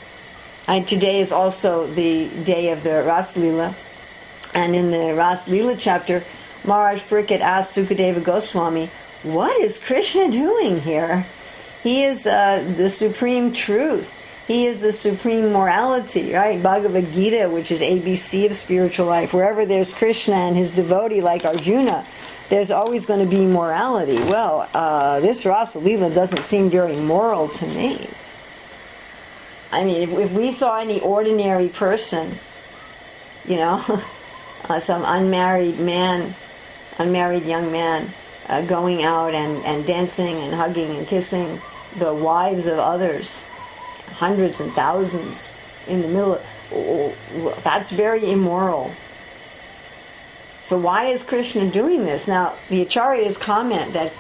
[0.66, 3.74] And today is also the day of the Ras Lila.
[4.53, 6.24] And in the Ras Lila chapter,
[6.64, 8.91] Maharaj Parikshit asked Sukadeva Goswami,
[9.22, 11.26] What is Krishna doing here?
[11.82, 14.14] He is uh, the supreme truth.
[14.51, 16.61] He is the supreme morality, right?
[16.61, 19.32] Bhagavad Gita, which is ABC of spiritual life.
[19.32, 22.05] Wherever there's Krishna and his devotee like Arjuna,
[22.48, 24.16] there's always going to be morality.
[24.16, 28.09] Well, uh, this Rasa Lila doesn't seem very moral to me.
[29.70, 32.36] I mean, if, if we saw any ordinary person,
[33.46, 34.03] you know,
[34.68, 36.34] uh, some unmarried man,
[36.98, 38.11] unmarried young man,
[38.48, 41.61] uh, going out and, and dancing and hugging and kissing
[42.01, 43.44] the wives of others,
[44.12, 45.52] hundreds and thousands
[45.86, 46.34] in the middle.
[46.34, 48.92] Of, that's very immoral.
[50.62, 52.28] So why is Krishna doing this?
[52.28, 54.12] Now, the Acharyas comment that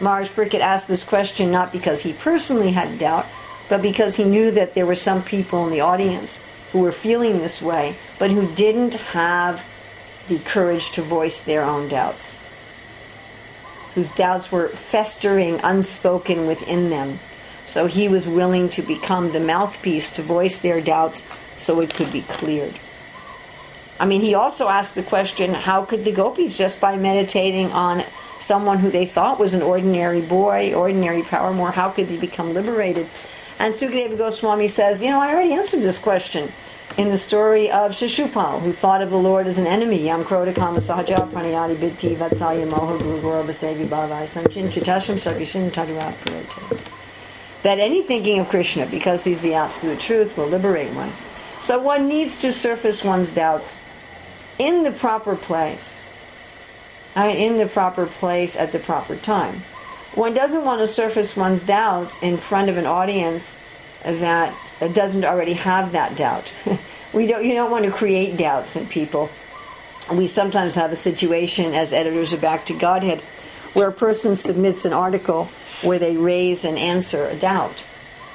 [0.00, 3.26] Maharaj Parikshit asked this question not because he personally had doubt,
[3.68, 6.40] but because he knew that there were some people in the audience
[6.72, 9.64] who were feeling this way, but who didn't have
[10.28, 12.36] the courage to voice their own doubts,
[13.94, 17.18] whose doubts were festering unspoken within them.
[17.66, 22.12] So he was willing to become the mouthpiece to voice their doubts so it could
[22.12, 22.74] be cleared.
[24.00, 28.04] I mean, he also asked the question how could the gopis, just by meditating on
[28.40, 32.52] someone who they thought was an ordinary boy, ordinary power more, how could they become
[32.52, 33.06] liberated?
[33.58, 36.50] And Sukadeva Goswami says, you know, I already answered this question
[36.98, 40.04] in the story of Shishupal, who thought of the Lord as an enemy.
[40.04, 46.12] Yam Kroda Kama Sahaja Pranayati Bidti Vatsalya Moha Guru Basevi Bhavai Sanchin Chitasham Sarvishin Tadirat
[47.62, 51.12] that any thinking of Krishna, because he's the absolute truth, will liberate one.
[51.60, 53.80] So one needs to surface one's doubts
[54.58, 56.08] in the proper place,
[57.14, 57.36] right?
[57.36, 59.62] in the proper place at the proper time.
[60.14, 63.56] One doesn't want to surface one's doubts in front of an audience
[64.02, 64.54] that
[64.92, 66.52] doesn't already have that doubt.
[67.12, 69.30] we don't, you don't want to create doubts in people.
[70.12, 73.20] We sometimes have a situation as editors of Back to Godhead
[73.72, 75.48] where a person submits an article
[75.82, 77.84] where they raise and answer a doubt.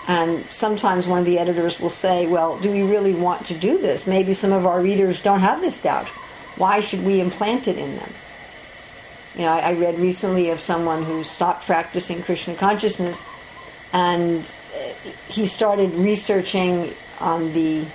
[0.08, 3.78] And sometimes one of the editors will say, Well, do we really want to do
[3.78, 4.08] this?
[4.08, 6.08] Maybe some of our readers don't have this doubt.
[6.56, 8.10] Why should we implant it in them?
[9.36, 13.28] You know, I, I read recently of someone who stopped practicing Krishna consciousness
[13.94, 14.42] and
[14.74, 17.86] uh, he started researching on the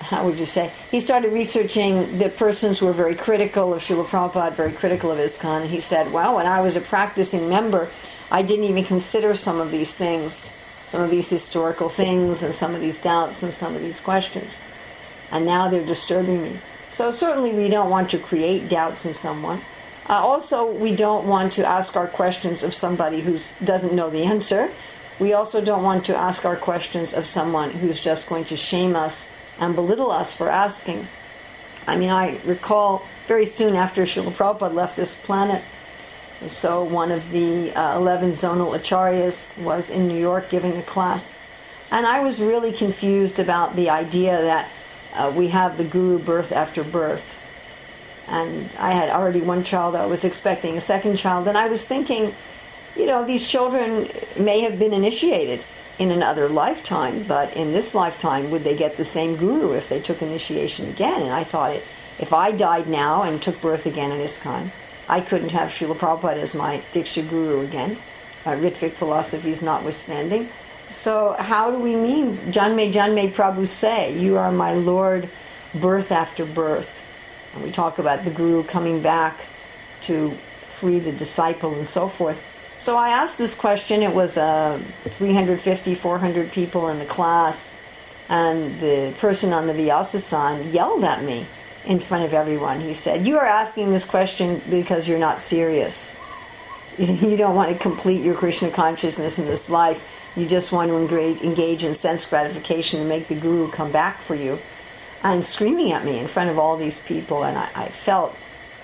[0.00, 0.70] how would you say?
[0.90, 5.18] He started researching the persons who were very critical of Srila Prabhupada, very critical of
[5.18, 5.62] ISKCON.
[5.62, 7.88] And he said, well, when I was a practicing member,
[8.30, 10.54] I didn't even consider some of these things,
[10.86, 14.54] some of these historical things, and some of these doubts and some of these questions.
[15.30, 16.56] And now they're disturbing me.
[16.90, 19.60] So certainly we don't want to create doubts in someone.
[20.08, 24.24] Uh, also, we don't want to ask our questions of somebody who doesn't know the
[24.24, 24.70] answer.
[25.18, 28.96] We also don't want to ask our questions of someone who's just going to shame
[28.96, 31.06] us and belittle us for asking.
[31.86, 35.62] I mean, I recall very soon after Srila Prabhupada left this planet,
[36.46, 41.36] so one of the uh, 11 zonal acharyas was in New York giving a class.
[41.90, 44.68] And I was really confused about the idea that
[45.14, 47.34] uh, we have the guru birth after birth.
[48.28, 51.84] And I had already one child, I was expecting a second child, and I was
[51.84, 52.34] thinking,
[52.94, 54.08] you know, these children
[54.38, 55.60] may have been initiated
[55.98, 60.00] in another lifetime, but in this lifetime, would they get the same guru if they
[60.00, 61.22] took initiation again?
[61.22, 61.80] And I thought,
[62.18, 64.70] if I died now and took birth again in ISKCON,
[65.08, 67.96] I couldn't have Srila Prabhupada as my Diksha guru again,
[68.44, 70.48] uh, Ritvik philosophies notwithstanding.
[70.88, 75.28] So, how do we mean, Janme Janme Prabhu say, You are my Lord,
[75.74, 76.94] birth after birth?
[77.54, 79.38] And we talk about the guru coming back
[80.02, 80.30] to
[80.68, 82.42] free the disciple and so forth.
[82.78, 84.02] So I asked this question.
[84.02, 87.74] It was uh, 350, 400 people in the class,
[88.28, 91.46] and the person on the Vyasasan yelled at me
[91.84, 92.80] in front of everyone.
[92.80, 96.12] He said, You are asking this question because you're not serious.
[96.98, 100.02] You don't want to complete your Krishna consciousness in this life.
[100.34, 100.96] You just want to
[101.44, 104.58] engage in sense gratification and make the guru come back for you.
[105.22, 108.36] And screaming at me in front of all these people, and I, I felt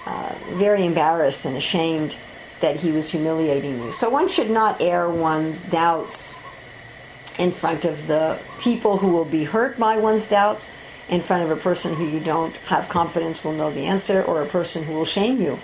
[0.07, 2.15] uh, very embarrassed and ashamed
[2.61, 3.91] that he was humiliating me.
[3.91, 6.39] So one should not air one's doubts
[7.39, 10.71] in front of the people who will be hurt by one's doubts,
[11.09, 14.43] in front of a person who you don't have confidence will know the answer, or
[14.43, 15.57] a person who will shame you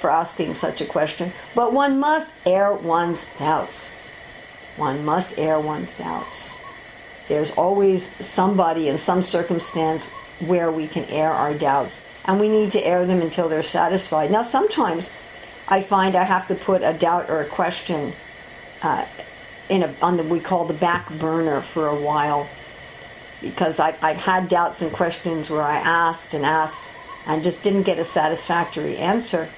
[0.00, 1.32] for asking such a question.
[1.54, 3.94] But one must air one's doubts.
[4.76, 6.60] One must air one's doubts.
[7.28, 10.06] There's always somebody in some circumstance
[10.40, 14.30] where we can air our doubts, and we need to air them until they're satisfied.
[14.30, 15.12] Now, sometimes
[15.68, 18.12] I find I have to put a doubt or a question
[18.82, 19.04] uh,
[19.68, 22.48] in a, on the we call the back burner for a while
[23.40, 26.90] because I've, I've had doubts and questions where I asked and asked
[27.26, 29.48] and just didn't get a satisfactory answer.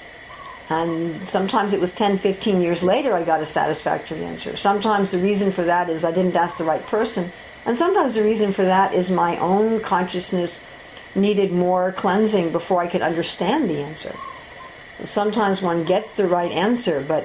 [0.69, 4.57] And sometimes it was 10, 15 years later I got a satisfactory answer.
[4.57, 7.33] Sometimes the reason for that is I didn't ask the right person.
[7.67, 10.65] And sometimes the reason for that is my own consciousness
[11.15, 14.15] needed more cleansing before I could understand the answer.
[15.05, 17.25] Sometimes one gets the right answer, but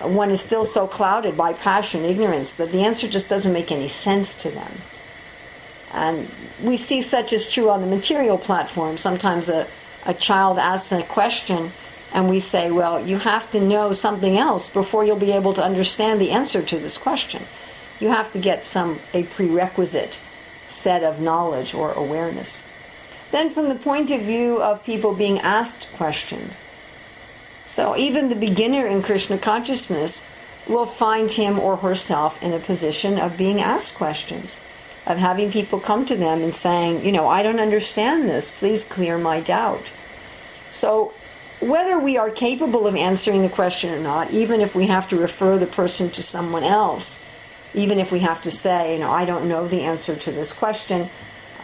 [0.00, 3.88] one is still so clouded by passion, ignorance, that the answer just doesn't make any
[3.88, 4.72] sense to them.
[5.92, 6.28] And
[6.62, 8.98] we see such as true on the material platform.
[8.98, 9.66] Sometimes a,
[10.06, 11.72] a child asks a question,
[12.12, 15.64] and we say, Well, you have to know something else before you'll be able to
[15.64, 17.42] understand the answer to this question.
[18.00, 20.18] You have to get some a prerequisite
[20.66, 22.62] set of knowledge or awareness.
[23.30, 26.66] Then, from the point of view of people being asked questions,
[27.66, 30.26] so even the beginner in Krishna consciousness
[30.68, 34.60] will find him or herself in a position of being asked questions,
[35.06, 38.84] of having people come to them and saying, you know, I don't understand this, please
[38.84, 39.90] clear my doubt.
[40.70, 41.12] So
[41.60, 45.18] whether we are capable of answering the question or not, even if we have to
[45.18, 47.24] refer the person to someone else,
[47.74, 50.52] even if we have to say, you know, I don't know the answer to this
[50.52, 51.08] question,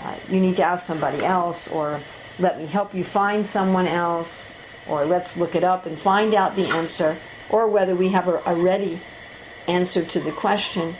[0.02, 2.00] uh, you need to ask somebody else, or
[2.38, 4.56] let me help you find someone else,
[4.88, 7.16] or let's look it up and find out the answer,
[7.50, 9.00] or whether we have a, a ready
[9.66, 10.94] answer to the question,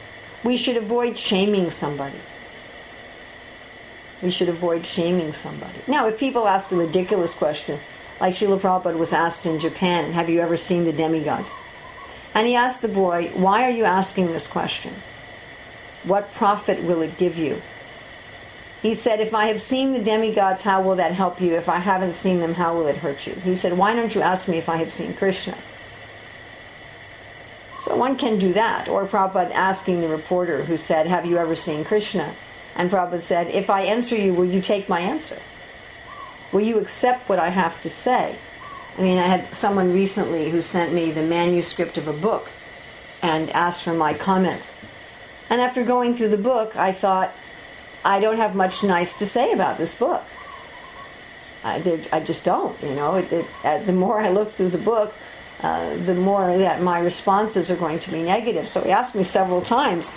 [0.48, 2.18] we should avoid shaming somebody.
[4.22, 5.78] We should avoid shaming somebody.
[5.86, 7.78] Now, if people ask a ridiculous question,
[8.18, 11.52] like Srila Prabhupada was asked in Japan, have you ever seen the demigods?
[12.34, 14.94] And he asked the boy, why are you asking this question?
[16.04, 17.60] What profit will it give you?
[18.80, 21.54] He said, If I have seen the demigods, how will that help you?
[21.54, 23.34] If I haven't seen them, how will it hurt you?
[23.34, 25.56] He said, Why don't you ask me if I have seen Krishna?
[27.82, 28.88] So one can do that.
[28.88, 32.34] Or Prabhupada asking the reporter who said, Have you ever seen Krishna?
[32.76, 35.38] And Prabhupada said, If I answer you, will you take my answer?
[36.52, 38.36] Will you accept what I have to say?
[38.96, 42.48] I mean, I had someone recently who sent me the manuscript of a book
[43.22, 44.76] and asked for my comments.
[45.50, 47.32] And after going through the book, I thought,
[48.04, 50.22] I don't have much nice to say about this book.
[51.64, 53.16] I, I just don't, you know.
[53.16, 55.12] It, it, uh, the more I look through the book,
[55.62, 58.68] uh, the more that my responses are going to be negative.
[58.68, 60.12] So he asked me several times,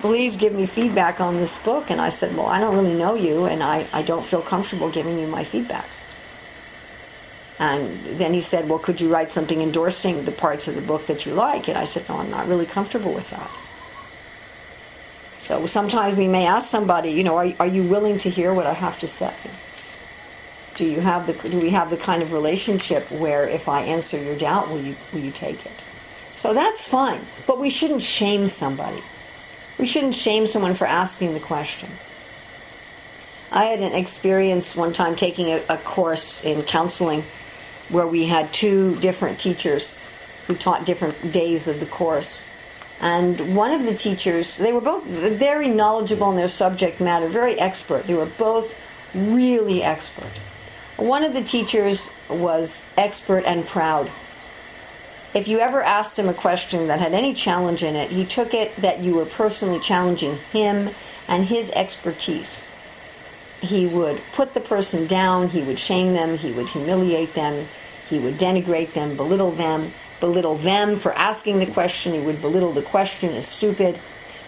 [0.00, 1.90] please give me feedback on this book.
[1.90, 4.90] And I said, well, I don't really know you, and I, I don't feel comfortable
[4.90, 5.86] giving you my feedback.
[7.60, 11.06] And then he said, well, could you write something endorsing the parts of the book
[11.06, 11.68] that you like?
[11.68, 13.50] And I said, no, I'm not really comfortable with that.
[15.40, 18.66] So sometimes we may ask somebody, you know, are, are you willing to hear what
[18.66, 19.34] I have to say?
[20.80, 24.16] Do you have the do we have the kind of relationship where if I answer
[24.16, 25.72] your doubt, will you will you take it?
[26.36, 29.02] So that's fine, but we shouldn't shame somebody.
[29.78, 31.90] We shouldn't shame someone for asking the question.
[33.52, 37.24] I had an experience one time taking a, a course in counseling
[37.90, 40.08] where we had two different teachers
[40.46, 42.46] who taught different days of the course.
[43.02, 47.60] And one of the teachers, they were both very knowledgeable in their subject matter, very
[47.60, 48.06] expert.
[48.06, 48.74] They were both
[49.14, 50.32] really expert.
[51.00, 54.10] One of the teachers was expert and proud.
[55.32, 58.52] If you ever asked him a question that had any challenge in it, he took
[58.52, 60.90] it that you were personally challenging him
[61.26, 62.74] and his expertise.
[63.62, 67.66] He would put the person down, he would shame them, he would humiliate them,
[68.10, 72.12] he would denigrate them, belittle them, belittle them for asking the question.
[72.12, 73.98] He would belittle the question as stupid.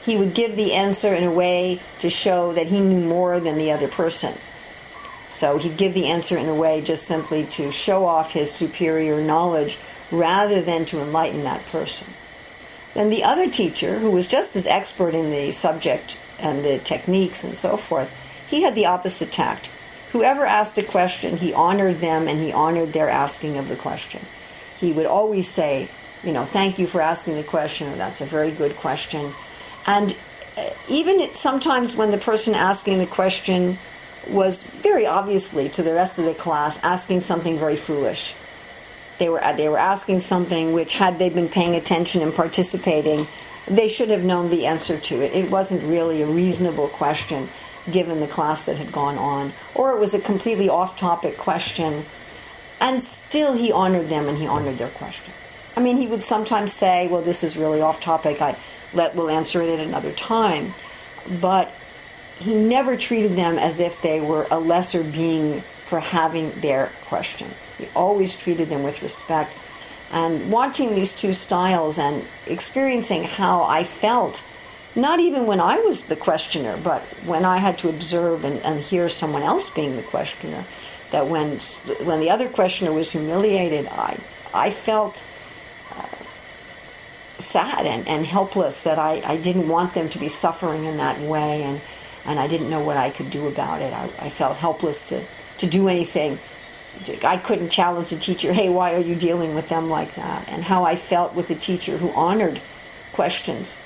[0.04, 3.56] He would give the answer in a way to show that he knew more than
[3.56, 4.36] the other person.
[5.32, 9.20] So he'd give the answer in a way just simply to show off his superior
[9.20, 9.78] knowledge
[10.10, 12.06] rather than to enlighten that person.
[12.94, 17.42] Then the other teacher, who was just as expert in the subject and the techniques
[17.42, 18.14] and so forth,
[18.46, 19.70] he had the opposite tact.
[20.12, 24.20] Whoever asked a question, he honored them and he honored their asking of the question
[24.82, 25.88] he would always say,
[26.24, 29.32] you know, thank you for asking the question, or that's a very good question.
[29.86, 30.14] And
[30.56, 33.78] uh, even sometimes when the person asking the question
[34.28, 38.34] was very obviously to the rest of the class asking something very foolish,
[39.18, 43.26] they were they were asking something which, had they been paying attention and participating,
[43.66, 45.32] they should have known the answer to it.
[45.32, 47.48] It wasn't really a reasonable question
[47.90, 52.04] given the class that had gone on, or it was a completely off-topic question.
[52.80, 55.32] And still, he honored them and he honored their question.
[55.76, 58.42] I mean, he would sometimes say, "Well, this is really off topic.
[58.42, 58.56] I
[58.92, 60.74] let we'll answer it at another time,"
[61.40, 61.70] but
[62.42, 67.48] he never treated them as if they were a lesser being for having their question.
[67.78, 69.52] He always treated them with respect.
[70.10, 74.42] And watching these two styles and experiencing how I felt,
[74.94, 78.80] not even when I was the questioner, but when I had to observe and, and
[78.80, 80.64] hear someone else being the questioner,
[81.12, 81.58] that when
[82.04, 84.18] when the other questioner was humiliated, I
[84.52, 85.22] I felt
[85.94, 86.06] uh,
[87.38, 91.20] sad and, and helpless that I, I didn't want them to be suffering in that
[91.20, 91.80] way and,
[92.24, 93.92] and I didn't know what I could do about it.
[93.92, 95.24] I, I felt helpless to,
[95.58, 96.38] to do anything.
[97.24, 100.48] I couldn't challenge the teacher, hey, why are you dealing with them like that?
[100.48, 102.60] And how I felt with a teacher who honored
[103.12, 103.78] questions.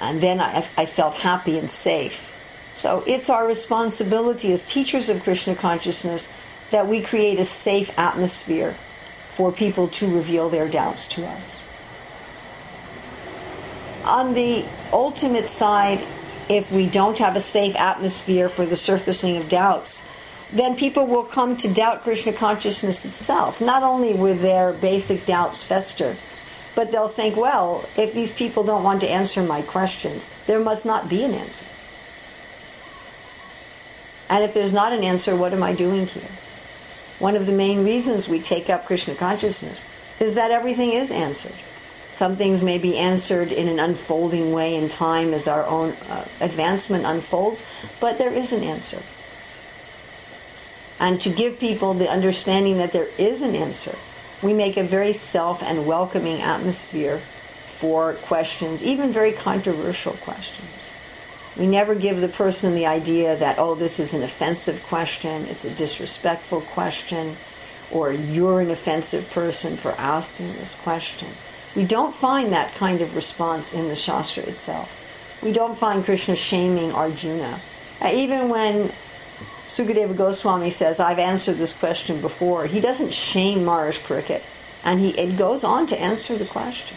[0.00, 2.30] And then I, I felt happy and safe.
[2.72, 6.32] So it's our responsibility as teachers of Krishna consciousness
[6.70, 8.74] that we create a safe atmosphere
[9.36, 11.64] for people to reveal their doubts to us
[14.04, 16.04] on the ultimate side,
[16.48, 20.08] if we don't have a safe atmosphere for the surfacing of doubts,
[20.52, 23.60] then people will come to doubt Krishna consciousness itself.
[23.60, 26.16] Not only will their basic doubts fester,
[26.74, 30.84] but they'll think, well, if these people don't want to answer my questions, there must
[30.84, 31.64] not be an answer.
[34.28, 36.30] And if there's not an answer, what am I doing here?
[37.18, 39.84] One of the main reasons we take up Krishna consciousness
[40.18, 41.54] is that everything is answered.
[42.14, 46.24] Some things may be answered in an unfolding way in time as our own uh,
[46.40, 47.60] advancement unfolds,
[47.98, 49.02] but there is an answer.
[51.00, 53.98] And to give people the understanding that there is an answer,
[54.44, 57.18] we make a very self and welcoming atmosphere
[57.66, 60.94] for questions, even very controversial questions.
[61.56, 65.64] We never give the person the idea that, oh, this is an offensive question, it's
[65.64, 67.36] a disrespectful question,
[67.90, 71.26] or you're an offensive person for asking this question.
[71.74, 74.90] We don't find that kind of response in the Shastra itself.
[75.42, 77.60] We don't find Krishna shaming Arjuna.
[78.00, 78.92] Uh, even when
[79.66, 84.42] Sukadeva Goswami says, I've answered this question before, he doesn't shame Maharaj Parikshit.
[84.84, 86.96] And he it goes on to answer the question.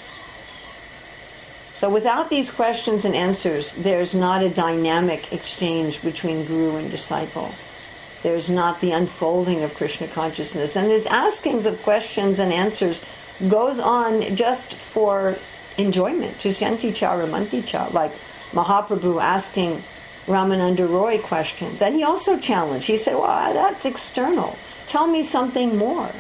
[1.75, 7.51] So without these questions and answers, there's not a dynamic exchange between guru and disciple.
[8.23, 10.75] There's not the unfolding of Krishna consciousness.
[10.75, 13.05] And his askings of questions and answers
[13.47, 15.35] goes on just for
[15.77, 18.11] enjoyment, to Syanticha Ramanticha, like
[18.51, 19.83] Mahaprabhu asking
[20.25, 21.81] Ramananda Roy questions.
[21.81, 22.87] And he also challenged.
[22.87, 24.57] He said, Well, that's external.
[24.87, 26.11] Tell me something more.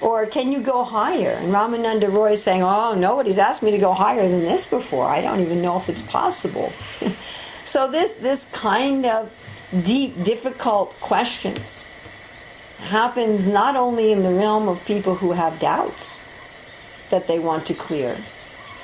[0.00, 1.30] Or can you go higher?
[1.30, 5.06] And Ramananda Roy saying, Oh, nobody's asked me to go higher than this before.
[5.06, 6.72] I don't even know if it's possible.
[7.64, 9.30] so this this kind of
[9.82, 11.90] deep, difficult questions
[12.84, 16.24] happens not only in the realm of people who have doubts
[17.10, 18.16] that they want to clear,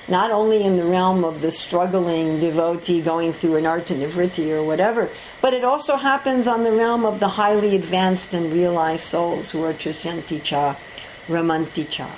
[0.08, 4.64] not only in the realm of the struggling devotee going through an anartha nivritti or
[4.64, 5.08] whatever,
[5.40, 9.64] but it also happens on the realm of the highly advanced and realized souls who
[9.64, 10.76] are Trisyanticha,
[11.28, 12.08] Ramanticha.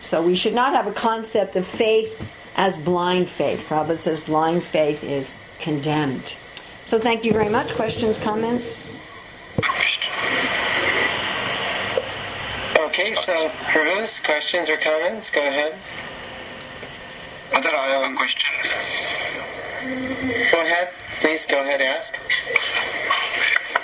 [0.00, 2.22] So we should not have a concept of faith
[2.56, 3.66] as blind faith.
[3.68, 6.36] Prabhupada says blind faith is condemned.
[6.84, 7.74] So thank you very much.
[7.74, 8.96] Questions, comments?
[12.98, 15.30] Okay, so Bruce, questions or comments?
[15.30, 15.78] Go ahead.
[17.52, 18.50] Mother, I have a question.
[20.50, 20.88] Go ahead.
[21.20, 22.18] Please go ahead ask.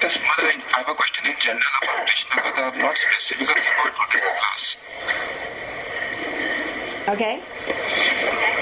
[0.02, 4.10] Yes, Mother, I have a question in general about Krishna, but I'm not specifically about
[4.10, 4.76] today's class.
[7.06, 8.53] Okay.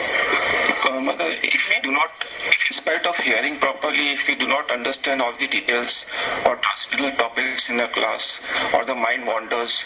[1.02, 2.10] Mother, if we do not,
[2.46, 6.06] if in spite of hearing properly, if we do not understand all the details
[6.46, 8.40] or transcendental topics in a class,
[8.72, 9.84] or the mind wanders,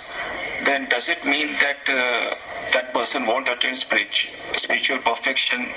[0.64, 2.34] then does it mean that uh,
[2.72, 5.70] that person won't attain spiritual, perfection?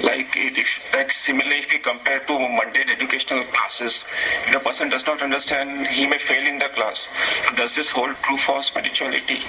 [0.00, 4.04] Like, if, like similarly, if we compare to mundane educational classes,
[4.46, 7.08] if the person does not understand, he may fail in the class.
[7.54, 9.40] Does this hold true for spirituality?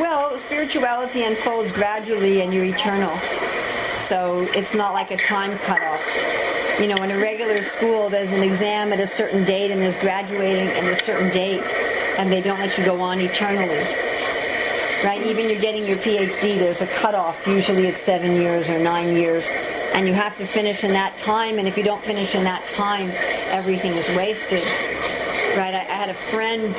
[0.00, 3.16] Well, spirituality unfolds gradually and you're eternal.
[3.98, 6.00] So it's not like a time cutoff.
[6.80, 9.96] You know, in a regular school, there's an exam at a certain date and there's
[9.96, 11.60] graduating at a certain date,
[12.18, 13.84] and they don't let you go on eternally.
[15.04, 15.22] Right?
[15.24, 17.46] Even you're getting your PhD, there's a cutoff.
[17.46, 19.46] Usually it's seven years or nine years,
[19.92, 22.66] and you have to finish in that time, and if you don't finish in that
[22.68, 23.12] time,
[23.50, 24.64] everything is wasted.
[25.56, 25.74] right?
[25.74, 26.74] I, I had a friend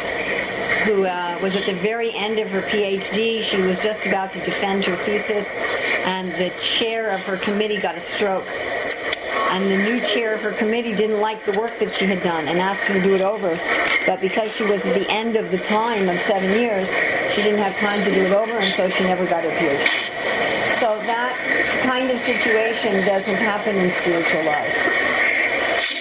[0.83, 3.41] who uh, was at the very end of her PhD.
[3.41, 7.95] She was just about to defend her thesis, and the chair of her committee got
[7.95, 8.45] a stroke.
[8.47, 12.47] And the new chair of her committee didn't like the work that she had done
[12.47, 13.59] and asked her to do it over.
[14.05, 16.89] But because she was at the end of the time of seven years,
[17.33, 20.79] she didn't have time to do it over, and so she never got her PhD.
[20.79, 25.22] So that kind of situation doesn't happen in spiritual life.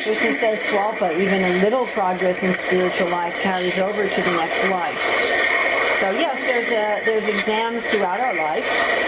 [0.03, 4.65] Krishna says swalpa, even a little progress in spiritual life carries over to the next
[4.67, 4.99] life.
[6.01, 8.67] So yes, there's a, there's exams throughout our life,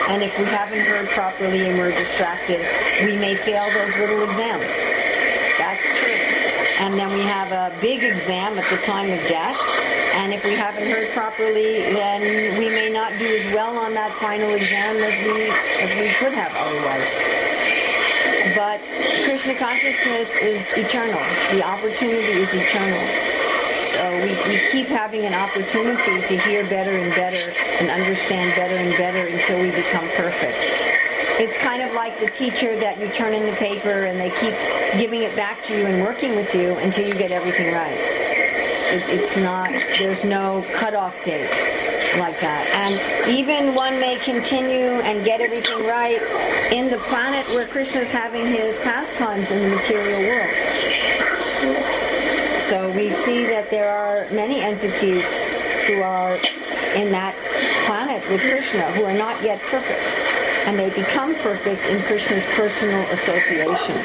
[0.09, 2.65] and if we haven't heard properly and we're distracted,
[3.05, 4.71] we may fail those little exams.
[5.59, 6.15] That's true.
[6.79, 9.59] And then we have a big exam at the time of death,
[10.15, 14.15] and if we haven't heard properly, then we may not do as well on that
[14.21, 15.51] final exam as we
[15.83, 17.64] as we could have otherwise.
[18.55, 18.81] But
[19.25, 21.21] Krishna consciousness is eternal.
[21.51, 23.03] The opportunity is eternal.
[23.85, 27.51] So we, we keep having an opportunity to hear better and better
[27.81, 30.57] and understand better and better until we become perfect.
[31.41, 34.55] It's kind of like the teacher that you turn in the paper and they keep
[35.01, 37.97] giving it back to you and working with you until you get everything right.
[37.97, 41.51] It, it's not, there's no cutoff date
[42.19, 42.69] like that.
[42.71, 46.21] And even one may continue and get everything right
[46.73, 50.55] in the planet where Krishna is having his pastimes in the material world.
[52.61, 55.25] So we see that there are many entities
[55.87, 56.37] who are
[56.95, 57.35] in that
[57.87, 60.01] planet with Krishna who are not yet perfect.
[60.67, 64.01] And they become perfect in Krishna's personal association.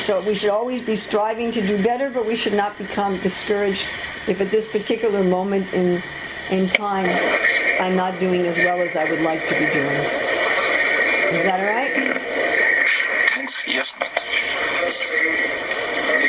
[0.00, 3.84] So we should always be striving to do better, but we should not become discouraged
[4.26, 6.02] if at this particular moment in,
[6.50, 7.08] in time
[7.80, 10.00] I'm not doing as well as I would like to be doing.
[11.34, 12.20] Is that all right?
[13.30, 13.66] Thanks.
[13.66, 14.08] Yes, but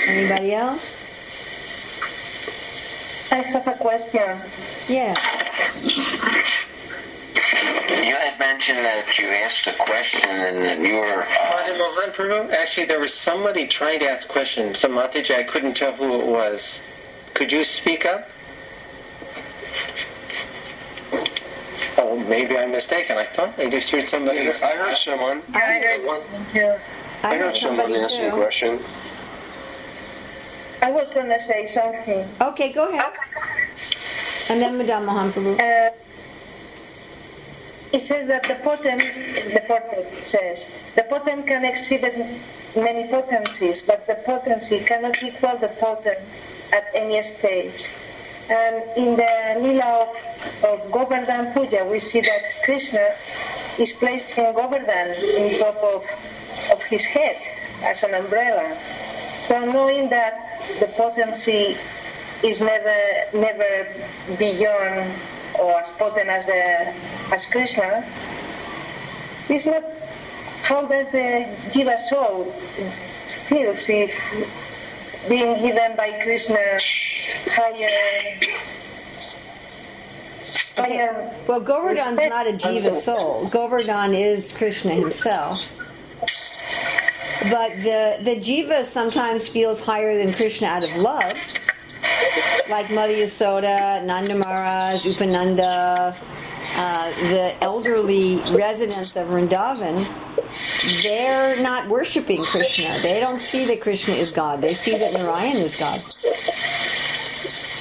[0.07, 1.05] Anybody else?
[3.31, 4.39] I have a question.
[4.87, 5.15] Yeah.
[5.83, 5.91] You
[8.15, 11.25] had mentioned that you asked a question and that you were.
[11.51, 14.75] Madan Mohan Prabhu, actually there was somebody trying to ask a question.
[14.75, 16.83] Some Mataji, I couldn't tell who it was.
[17.33, 18.29] Could you speak up?
[21.97, 23.17] Oh, maybe I'm mistaken.
[23.17, 24.39] I thought I just heard somebody.
[24.39, 25.43] I heard someone.
[25.53, 26.21] I heard One-
[26.53, 26.79] you.
[27.23, 28.79] I heard someone somebody asking a question.
[30.81, 32.27] I was going to say something.
[32.41, 33.11] Okay, go ahead.
[34.49, 35.91] And then Madan Mohan Uh,
[37.91, 39.01] it says that the potent,
[39.53, 40.65] the potent says,
[40.95, 42.15] the potent can exhibit
[42.75, 46.19] many potencies, but the potency cannot equal the potent
[46.71, 47.85] at any stage.
[48.49, 50.07] And in the Lila
[50.63, 53.13] of, of Govardhan Puja, we see that Krishna
[53.77, 56.03] is placing Govardhan in top of,
[56.71, 57.37] of his head
[57.83, 58.75] as an umbrella.
[59.47, 61.77] So knowing that the potency
[62.43, 63.87] is never never
[64.37, 65.13] beyond
[65.59, 66.93] or as potent as the
[67.31, 68.03] as Krishna,
[69.49, 69.83] it's not
[70.61, 72.53] how does the Jiva soul
[73.47, 74.11] feels if
[75.29, 76.57] being given by Krishna
[77.51, 77.87] higher
[80.75, 83.47] higher Well, Govardhan's not a jiva soul.
[83.49, 85.61] Govardhan is Krishna himself.
[87.43, 91.33] But the, the jiva sometimes feels higher than Krishna out of love,
[92.69, 96.17] like Mother Yasoda, Nanda Maharaj, Upananda,
[96.79, 100.07] uh, the elderly residents of Vrindavan.
[101.03, 102.97] They're not worshiping Krishna.
[103.01, 104.61] They don't see that Krishna is God.
[104.61, 106.01] They see that Narayan is God.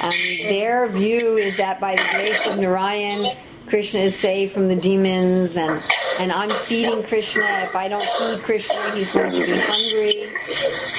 [0.02, 0.12] And
[0.50, 3.36] their view is that by the grace of Narayan,
[3.68, 5.80] Krishna is saved from the demons, and,
[6.18, 7.44] and I'm feeding Krishna.
[7.62, 10.32] If I don't feed Krishna, he's going to be hungry.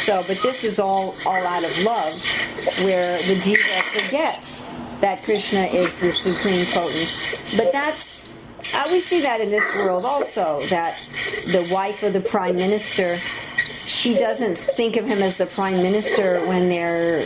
[0.05, 2.23] So, but this is all, all out of love,
[2.77, 4.65] where the jiva forgets
[5.01, 7.13] that Krishna is the supreme potent.
[7.55, 8.29] But that's,
[8.91, 10.97] we see that in this world also, that
[11.47, 13.19] the wife of the prime minister
[13.89, 17.21] she doesn't think of him as the prime minister when they're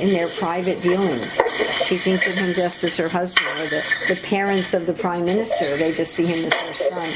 [0.00, 1.40] in their private dealings.
[1.86, 5.24] She thinks of him just as her husband or the, the parents of the prime
[5.24, 5.76] minister.
[5.76, 7.12] They just see him as their son.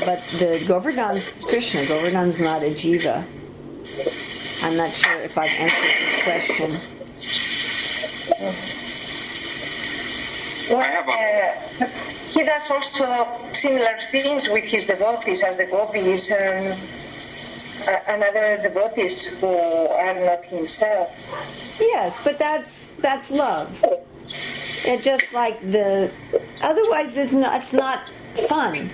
[0.00, 1.86] But the Govardhan's Krishna.
[1.86, 3.24] Govardhan's not a jiva.
[4.62, 6.80] I'm not sure if I've answered your question.
[10.68, 11.88] Well, I have a- uh,
[12.28, 16.76] he does also similar things with his devotees as the gopis and,
[17.86, 21.10] uh, and other devotees who are not himself.
[21.78, 23.84] Yes, but that's that's love.
[24.84, 26.10] It just like the
[26.62, 28.10] otherwise it's not it's not
[28.48, 28.90] fun.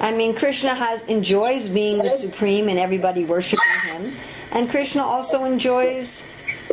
[0.00, 4.14] I mean Krishna has enjoys being the supreme and everybody worshiping him.
[4.52, 6.28] And Krishna also enjoys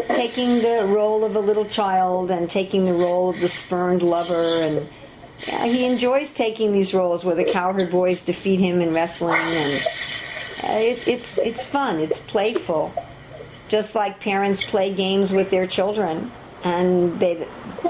[0.09, 4.63] taking the role of a little child and taking the role of the spurned lover.
[4.63, 4.87] And
[5.47, 9.39] yeah, he enjoys taking these roles where the cowherd boys defeat him in wrestling.
[9.39, 9.87] And
[10.63, 11.99] uh, it, it's it's fun.
[11.99, 12.93] It's playful.
[13.69, 16.31] Just like parents play games with their children.
[16.63, 17.47] And they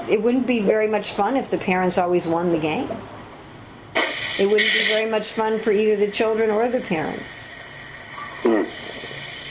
[0.08, 2.90] it wouldn't be very much fun if the parents always won the game.
[4.38, 7.48] It wouldn't be very much fun for either the children or the parents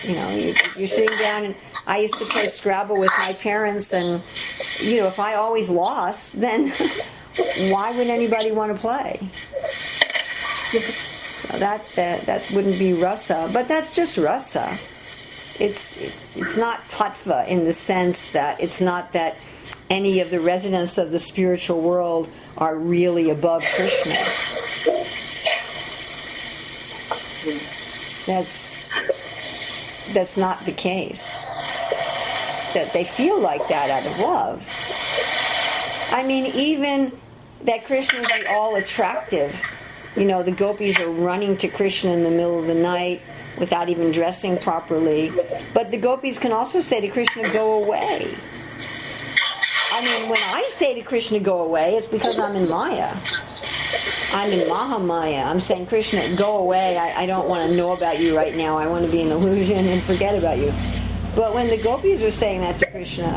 [0.03, 1.55] you know you, you're sitting down and
[1.87, 4.21] i used to play scrabble with my parents and
[4.79, 6.73] you know if i always lost then
[7.71, 9.19] why would anybody want to play?
[11.41, 14.77] So that that, that wouldn't be rasa but that's just rasa
[15.59, 19.37] it's it's it's not tattva in the sense that it's not that
[19.89, 22.27] any of the residents of the spiritual world
[22.57, 24.25] are really above krishna.
[28.25, 28.83] That's
[30.11, 31.45] that's not the case.
[32.73, 34.63] That they feel like that out of love.
[36.11, 37.11] I mean, even
[37.63, 39.59] that Krishna is all attractive.
[40.15, 43.21] You know, the gopis are running to Krishna in the middle of the night
[43.57, 45.31] without even dressing properly.
[45.73, 48.35] But the gopis can also say to Krishna, go away.
[49.91, 53.15] I mean, when I say to Krishna, go away, it's because I'm in Maya.
[54.31, 55.45] I'm in Mahamaya.
[55.45, 56.97] I'm saying, Krishna, go away.
[56.97, 58.77] I, I don't want to know about you right now.
[58.77, 60.73] I want to be an illusion and forget about you.
[61.35, 63.31] But when the gopis are saying that to Krishna,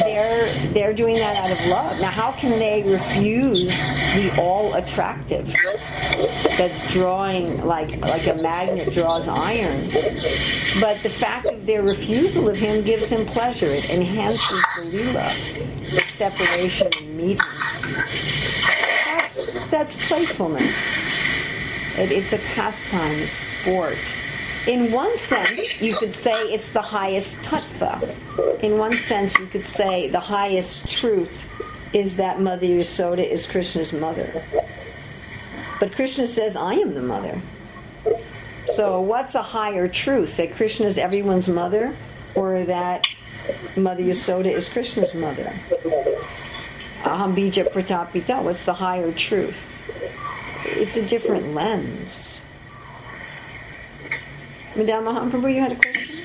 [0.00, 2.00] they're they're doing that out of love.
[2.00, 3.76] Now, how can they refuse
[4.14, 5.46] the all attractive
[6.58, 9.88] that's drawing like like a magnet draws iron?
[10.80, 13.66] But the fact of their refusal of him gives him pleasure.
[13.66, 15.32] It enhances the lila,
[15.90, 17.38] the separation and meeting.
[17.38, 18.72] So
[19.04, 21.06] that's that's playfulness.
[21.96, 23.98] It, it's a pastime, it's sport.
[24.66, 28.60] In one sense, you could say it's the highest tattva.
[28.60, 31.46] In one sense, you could say the highest truth
[31.92, 34.44] is that Mother Yasoda is Krishna's mother.
[35.80, 37.40] But Krishna says, I am the mother.
[38.66, 40.36] So, what's a higher truth?
[40.36, 41.96] That Krishna is everyone's mother,
[42.36, 43.06] or that
[43.76, 45.52] Mother Yasoda is Krishna's mother?
[47.02, 48.36] Aham bija pradah pita.
[48.36, 49.58] What's the higher truth?
[50.64, 52.31] It's a different lens.
[54.76, 56.24] Madan Mohan Prabhu, you had a question?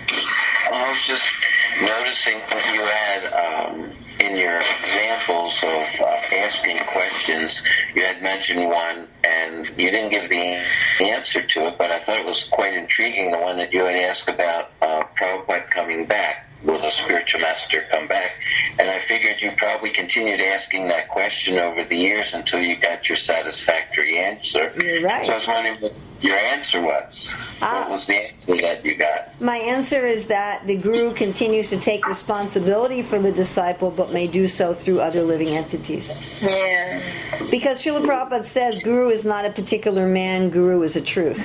[0.71, 1.33] I was just
[1.81, 7.61] noticing what you had um, in your examples of uh, asking questions.
[7.93, 10.63] You had mentioned one, and you didn't give the
[11.01, 13.31] answer to it, but I thought it was quite intriguing.
[13.31, 16.46] The one that you had asked about uh, Prabhupada coming back.
[16.63, 18.31] Will the spiritual master come back?
[18.79, 23.07] And I figured you probably continued asking that question over the years until you got
[23.07, 24.73] your satisfactory answer.
[24.83, 25.25] You're right.
[25.25, 27.31] So I was wondering what your answer was.
[27.61, 27.81] Ah.
[27.81, 29.39] What was the answer that you got?
[29.39, 34.25] My answer is that the guru continues to take responsibility for the disciple, but may
[34.27, 36.11] do so through other living entities.
[36.41, 37.01] Yeah.
[37.51, 41.39] Because Srila Prabhupada says guru is not a particular man, guru is a truth.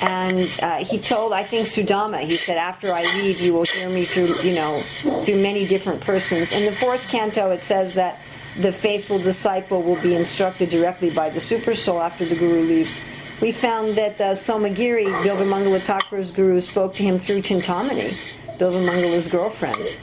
[0.00, 3.88] And uh, he told, I think, Sudama, he said, after I leave, you will hear
[3.88, 4.82] me through, you know,
[5.24, 6.52] through many different persons.
[6.52, 8.20] In the fourth canto, it says that
[8.60, 12.94] the faithful disciple will be instructed directly by the super soul after the guru leaves.
[13.40, 18.16] We found that uh, Somagiri, Bilvamangala Thakur's guru, spoke to him through Chintamani,
[18.58, 19.96] Bilvamangala's girlfriend.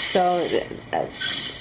[0.00, 0.48] So
[0.92, 1.06] uh,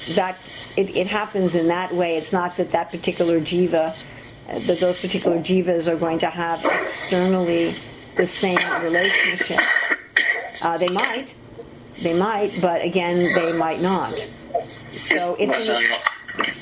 [0.10, 0.38] that
[0.78, 2.18] it, it happens in that way.
[2.18, 3.96] It's not that that particular jiva,
[4.58, 7.76] that those particular jivas are going to have externally
[8.16, 9.60] the same relationship.
[10.62, 11.34] Uh, they might,
[12.02, 14.14] they might, but again, they might not.
[14.98, 15.84] So it's is, an,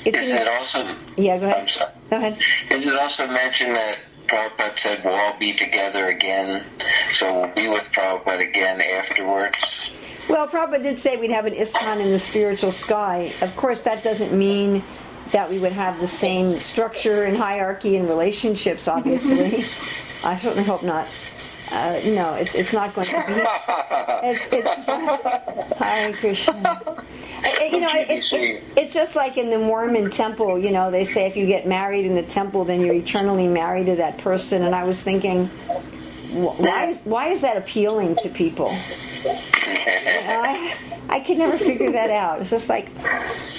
[0.04, 1.38] it's is it also yeah.
[1.38, 1.70] Go I'm ahead.
[1.70, 1.92] sorry.
[2.10, 2.38] Go ahead.
[2.70, 6.64] Is it also mentioned that Prabhupada said we'll all be together again,
[7.14, 9.56] so we'll be with Prabhupada again afterwards?
[10.28, 13.32] Well, Prabhupada did say we'd have an ISKCON in the spiritual sky.
[13.40, 14.84] Of course, that doesn't mean
[15.32, 19.64] that we would have the same structure and hierarchy and relationships, obviously.
[20.24, 21.06] I certainly hope not.
[21.70, 24.26] Uh, no, it's it's not going to be.
[24.26, 24.74] It's it's
[25.78, 26.54] Hare Krishna.
[26.64, 27.02] Uh,
[27.70, 30.58] You know, it's, it's, it's just like in the Mormon temple.
[30.58, 33.86] You know, they say if you get married in the temple, then you're eternally married
[33.86, 34.64] to that person.
[34.64, 35.50] And I was thinking,
[36.30, 38.68] why is why is that appealing to people?
[39.24, 40.76] I,
[41.08, 42.40] I could never figure that out.
[42.40, 42.94] It's just like,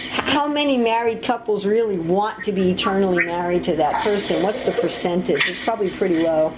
[0.09, 4.43] how many married couples really want to be eternally married to that person?
[4.43, 5.47] What's the percentage?
[5.47, 6.53] It's probably pretty low.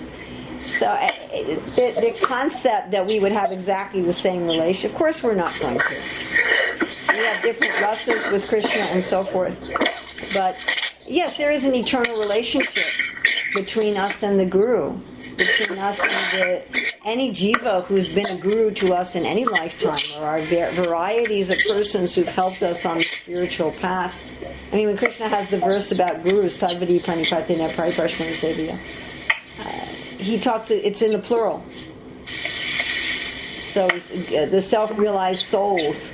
[0.78, 0.86] So
[1.32, 5.58] the, the concept that we would have exactly the same relation, of course we're not
[5.60, 6.02] going to.
[7.10, 9.70] We have different rasas with Krishna and so forth.
[10.34, 10.58] But
[11.08, 12.86] yes, there is an eternal relationship
[13.54, 14.98] between us and the Guru,
[15.38, 20.22] between us and the any jiva who's been a guru to us in any lifetime,
[20.22, 24.14] or our va- varieties of persons who've helped us on the spiritual path.
[24.72, 28.78] I mean, when Krishna has the verse about gurus, Tad viddhi Pranipatena Pariprashnena Sevya,
[29.60, 29.86] uh,
[30.18, 31.64] he talks, it's in the plural.
[33.66, 36.14] So uh, the self-realized souls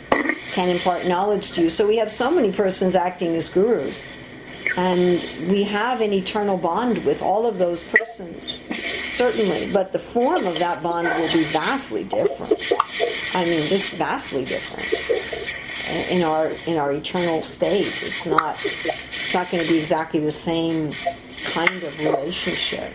[0.54, 1.70] can impart knowledge to you.
[1.70, 4.10] So we have so many persons acting as gurus.
[4.76, 8.64] And we have an eternal bond with all of those persons,
[9.18, 9.72] certainly.
[9.72, 12.54] But the form of that bond will be vastly different.
[13.34, 14.94] I mean, just vastly different
[16.10, 17.94] in our in our eternal state.
[18.02, 20.92] It's not it's not going to be exactly the same
[21.46, 22.94] kind of relationship.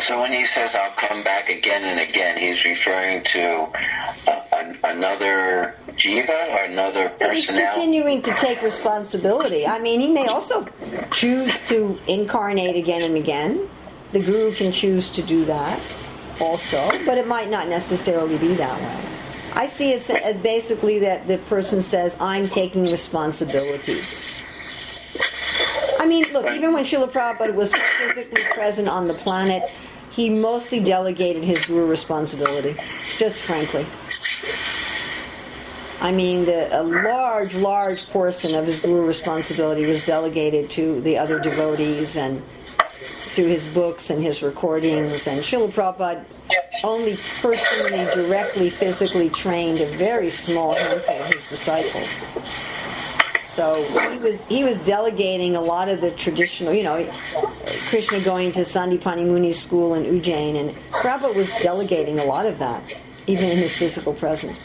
[0.00, 3.68] So when he says I'll come back again and again, he's referring to
[4.84, 7.34] another jiva or another person.
[7.34, 9.66] He's continuing to take responsibility.
[9.66, 10.68] I mean, he may also
[11.10, 13.68] choose to incarnate again and again.
[14.16, 15.78] The guru can choose to do that
[16.40, 19.10] also, but it might not necessarily be that way.
[19.52, 24.00] I see it as basically that the person says, I'm taking responsibility.
[26.00, 29.62] I mean, look, even when Srila Prabhupada was physically present on the planet,
[30.10, 32.74] he mostly delegated his guru responsibility,
[33.18, 33.86] just frankly.
[36.00, 41.18] I mean, the, a large, large portion of his guru responsibility was delegated to the
[41.18, 42.42] other devotees and
[43.36, 45.26] through his books and his recordings.
[45.26, 46.24] And Srila Prabhupada
[46.82, 52.26] only personally, directly, physically trained a very small handful of his disciples.
[53.44, 57.10] So he was he was delegating a lot of the traditional, you know,
[57.88, 62.58] Krishna going to Sandipani Muni's school in Ujjain, and Prabhupada was delegating a lot of
[62.58, 62.94] that,
[63.26, 64.60] even in his physical presence.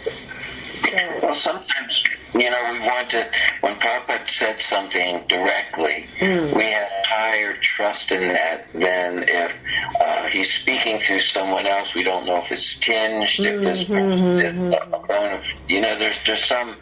[0.76, 0.90] So
[1.22, 2.04] Well, sometimes,
[2.34, 3.30] you know, we want to,
[3.62, 6.28] when Prabhupada said something directly, we
[6.64, 9.52] have higher trust in that than if
[10.00, 11.94] uh, he's speaking through someone else.
[11.94, 16.44] We don't know if it's tinged, if this person, if, uh, you know, there's there's
[16.46, 16.78] some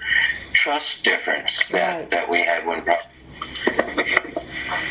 [0.54, 2.12] trust difference that, Right.
[2.12, 4.43] that we had when Prabhupada,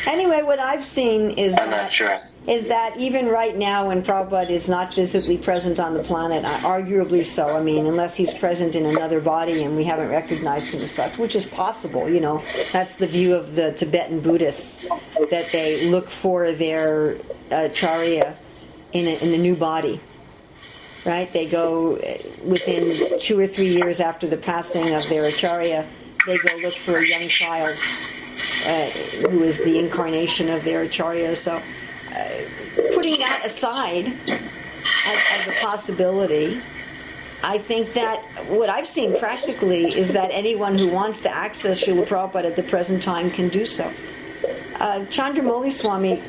[0.06, 2.20] anyway, what I've seen is I'm that not sure.
[2.48, 6.58] Is that even right now when Prabhupada is not physically present on the planet, uh,
[6.60, 10.80] arguably so, I mean, unless he's present in another body and we haven't recognized him
[10.80, 12.42] as such, which is possible, you know,
[12.72, 14.86] that's the view of the Tibetan Buddhists,
[15.30, 17.16] that they look for their
[17.50, 18.34] uh, charya
[18.94, 20.00] in, a, in the new body.
[21.04, 21.30] Right?
[21.30, 25.86] They go uh, within two or three years after the passing of their acharya,
[26.26, 27.76] they go look for a young child
[28.64, 28.86] uh,
[29.28, 31.36] who is the incarnation of their acharya.
[31.36, 31.62] So,
[32.94, 36.60] putting that aside as, as a possibility,
[37.42, 42.06] I think that what I've seen practically is that anyone who wants to access Srila
[42.06, 43.92] Prabhupada at the present time can do so.
[44.74, 46.22] Uh, Chandramauli Swami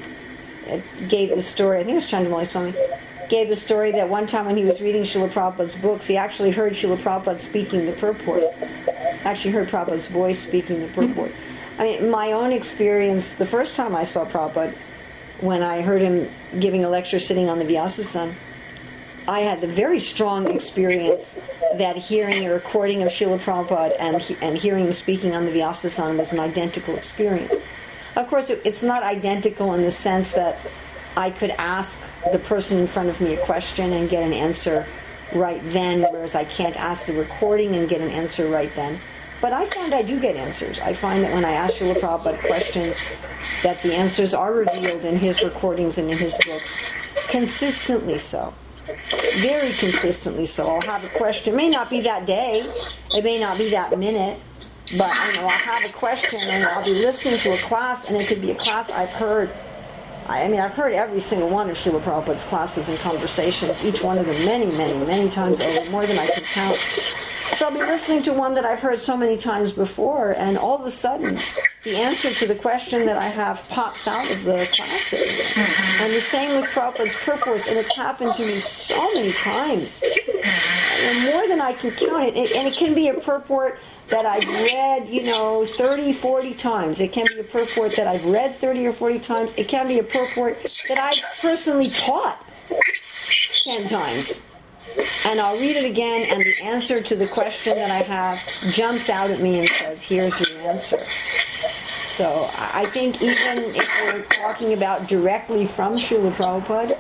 [0.70, 2.76] uh, gave the story, I think it's Chandramauli Swami,
[3.30, 6.52] gave the story that one time when he was reading Srila Prabhupada's books, he actually
[6.52, 8.44] heard Srila Prabhupada speaking the purport.
[9.24, 11.32] Actually heard Prabhupada's voice speaking the purport.
[11.78, 14.76] I mean, my own experience, the first time I saw Prabhupada,
[15.42, 16.30] when I heard him
[16.60, 18.34] giving a lecture sitting on the Vyasasan,
[19.28, 21.42] I had the very strong experience
[21.76, 26.18] that hearing a recording of Srila Prabhupada and, and hearing him speaking on the Vyasasan
[26.18, 27.54] was an identical experience.
[28.16, 30.60] Of course, it, it's not identical in the sense that
[31.16, 34.88] I could ask the person in front of me a question and get an answer
[35.34, 39.00] right then, whereas I can't ask the recording and get an answer right then.
[39.42, 40.80] But I find I do get answers.
[40.80, 43.02] I find that when I ask Srila Prabhupada questions,
[43.64, 46.78] that the answers are revealed in his recordings and in his books,
[47.30, 48.54] consistently so.
[49.38, 50.68] Very consistently so.
[50.68, 51.54] I'll have a question.
[51.54, 52.64] It may not be that day,
[53.16, 54.40] it may not be that minute,
[54.98, 58.18] but you know, I'll have a question and I'll be listening to a class, and
[58.18, 59.52] it could be a class I've heard.
[60.28, 64.04] I I mean, I've heard every single one of Srila Prabhupada's classes and conversations, each
[64.04, 66.78] one of them many, many, many times over, more than I can count.
[67.56, 70.76] So I'll be listening to one that I've heard so many times before, and all
[70.76, 71.40] of a sudden,
[71.84, 75.20] the answer to the question that I have pops out of the classes.
[75.20, 76.04] Mm-hmm.
[76.04, 81.06] And the same with Prabhupada's purports, and it's happened to me so many times, mm-hmm.
[81.06, 82.36] and more than I can count it.
[82.36, 83.80] And- And it can be a purport
[84.10, 87.00] that I've read, you know, 30, 40 times.
[87.00, 89.54] It can be a purport that I've read 30 or 40 times.
[89.56, 92.44] It can be a purport that I've personally taught
[93.64, 94.49] 10 times
[95.26, 98.40] and I'll read it again, and the answer to the question that I have
[98.74, 101.00] jumps out at me and says, "Here's your answer."
[102.04, 106.98] So I think even if we're talking about directly from Srila Prabhupada,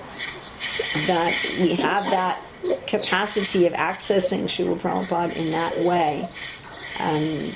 [1.08, 2.42] that we have that
[2.88, 6.28] capacity of accessing Srila Prabhupada in that way.
[7.00, 7.56] Um,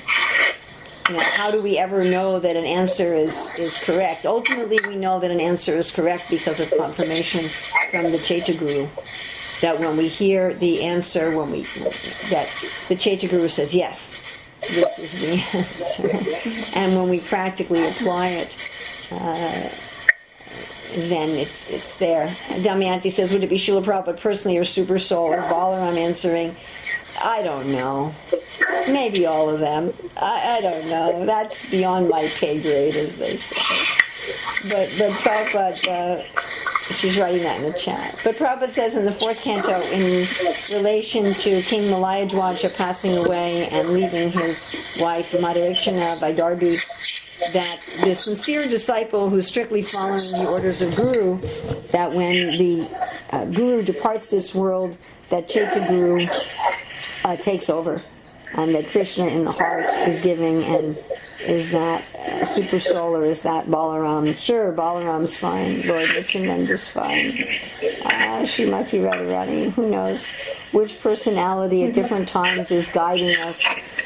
[1.08, 4.24] you know, how do we ever know that an answer is, is correct?
[4.24, 7.50] Ultimately, we know that an answer is correct because of confirmation
[7.90, 8.88] from the Chaitya Guru.
[9.60, 11.66] That when we hear the answer, when we
[12.30, 12.48] that
[12.88, 14.22] the Chaitya Guru says yes,
[14.68, 18.56] this is the answer, and when we practically apply it,
[19.10, 19.68] uh,
[20.94, 22.28] then it's it's there.
[22.48, 26.54] Damayanti says, would it be Srila Prabhupada personally or Super Soul or Balaram answering?
[27.22, 28.14] I don't know.
[28.88, 29.92] Maybe all of them.
[30.16, 31.24] I, I don't know.
[31.24, 33.56] That's beyond my pay grade, as they say.
[34.64, 36.24] But but Prabhupada, uh,
[36.92, 38.18] she's writing that in the chat.
[38.24, 40.26] But Prabhupada says in the fourth canto, in
[40.74, 48.66] relation to King Malayadwaja passing away and leaving his wife Madirekshana Vaidarbhi, that the sincere
[48.68, 51.40] disciple who's strictly following the orders of Guru,
[51.90, 52.88] that when the
[53.30, 54.96] uh, Guru departs this world,
[55.30, 56.26] that Chaitya Guru
[57.24, 58.02] uh, takes over,
[58.54, 60.96] and that Krishna in the heart is giving, and
[61.40, 64.36] is that uh, super soul or is that Balaram?
[64.36, 65.86] Sure, Balaram's fine.
[65.86, 67.30] Lord Nityananda's fine.
[68.04, 70.26] Uh, Srimati Radharani, who knows
[70.72, 73.62] which personality at different times is guiding us.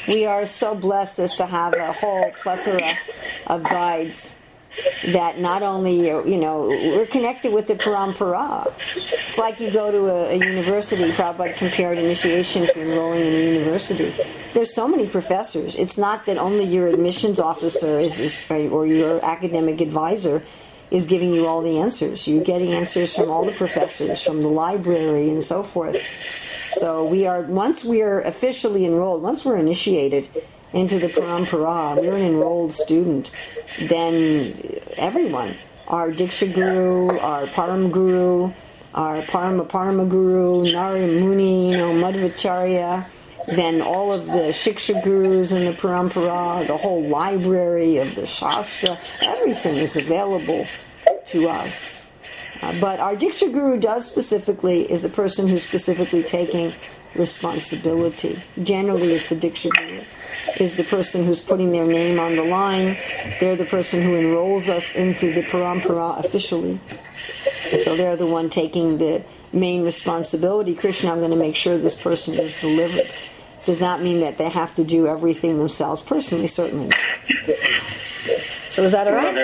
[0.06, 2.98] We are so blessed as to have a whole plethora
[3.46, 4.37] of guides
[5.12, 8.72] that not only you know we're connected with the parampara.
[9.26, 11.10] It's like you go to a, a university.
[11.12, 14.14] Prabhupada compared initiation to enrolling in a university.
[14.54, 15.76] There's so many professors.
[15.76, 20.42] It's not that only your admissions officer is, is or your academic advisor
[20.90, 22.26] is giving you all the answers.
[22.26, 25.96] You're getting answers from all the professors, from the library, and so forth.
[26.70, 30.28] So we are once we are officially enrolled, once we're initiated
[30.72, 33.30] into the parampara, we're an enrolled student,
[33.80, 35.56] then everyone,
[35.86, 38.52] our Diksha Guru, our Param Guru,
[38.94, 43.06] our Parama Parama Guru, Narada Muni, you know, Madhvacharya,
[43.46, 48.98] then all of the Shiksha Gurus in the parampara, the whole library of the Shastra,
[49.22, 50.66] everything is available
[51.26, 52.12] to us.
[52.60, 56.74] Uh, but our Diksha Guru does specifically, is the person who's specifically taking
[57.14, 58.42] responsibility.
[58.62, 60.02] Generally, it's the Diksha Guru,
[60.56, 62.96] is the person who's putting their name on the line.
[63.40, 66.80] They're the person who enrolls us into the parampara officially.
[67.82, 69.22] So they're the one taking the
[69.52, 70.74] main responsibility.
[70.74, 73.10] Krishna, I'm going to make sure this person is delivered.
[73.64, 76.00] Does that mean that they have to do everything themselves?
[76.00, 76.88] Personally, certainly.
[76.88, 76.98] Not.
[78.70, 79.34] So is that all right?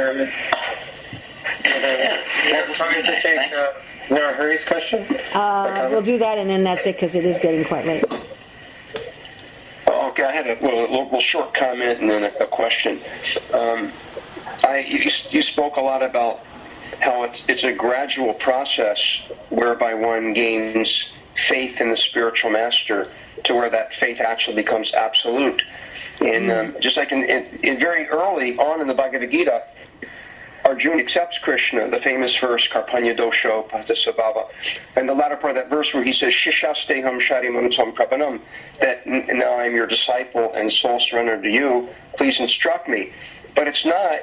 [2.74, 3.72] Time to take uh,
[4.08, 5.06] Hari's question?
[5.32, 8.04] Uh, we'll do that, and then that's it because it is getting quite late.
[10.24, 13.00] I had a well, a little short comment and then a, a question.
[13.52, 13.92] Um,
[14.64, 16.40] I you, you spoke a lot about
[17.00, 19.20] how it's, it's a gradual process
[19.50, 23.10] whereby one gains faith in the spiritual master
[23.44, 25.62] to where that faith actually becomes absolute.
[26.20, 29.64] And um, just like in, in, in very early on in the Bhagavad Gita,
[30.64, 34.48] Arjuna accepts Krishna, the famous verse, Karpanya dosho patisabhava,
[34.96, 38.40] and the latter part of that verse where he says, Shishasteham sharimantam prapanam,
[38.80, 43.12] that now I'm your disciple and soul surrender to you, please instruct me.
[43.54, 44.20] But it's not,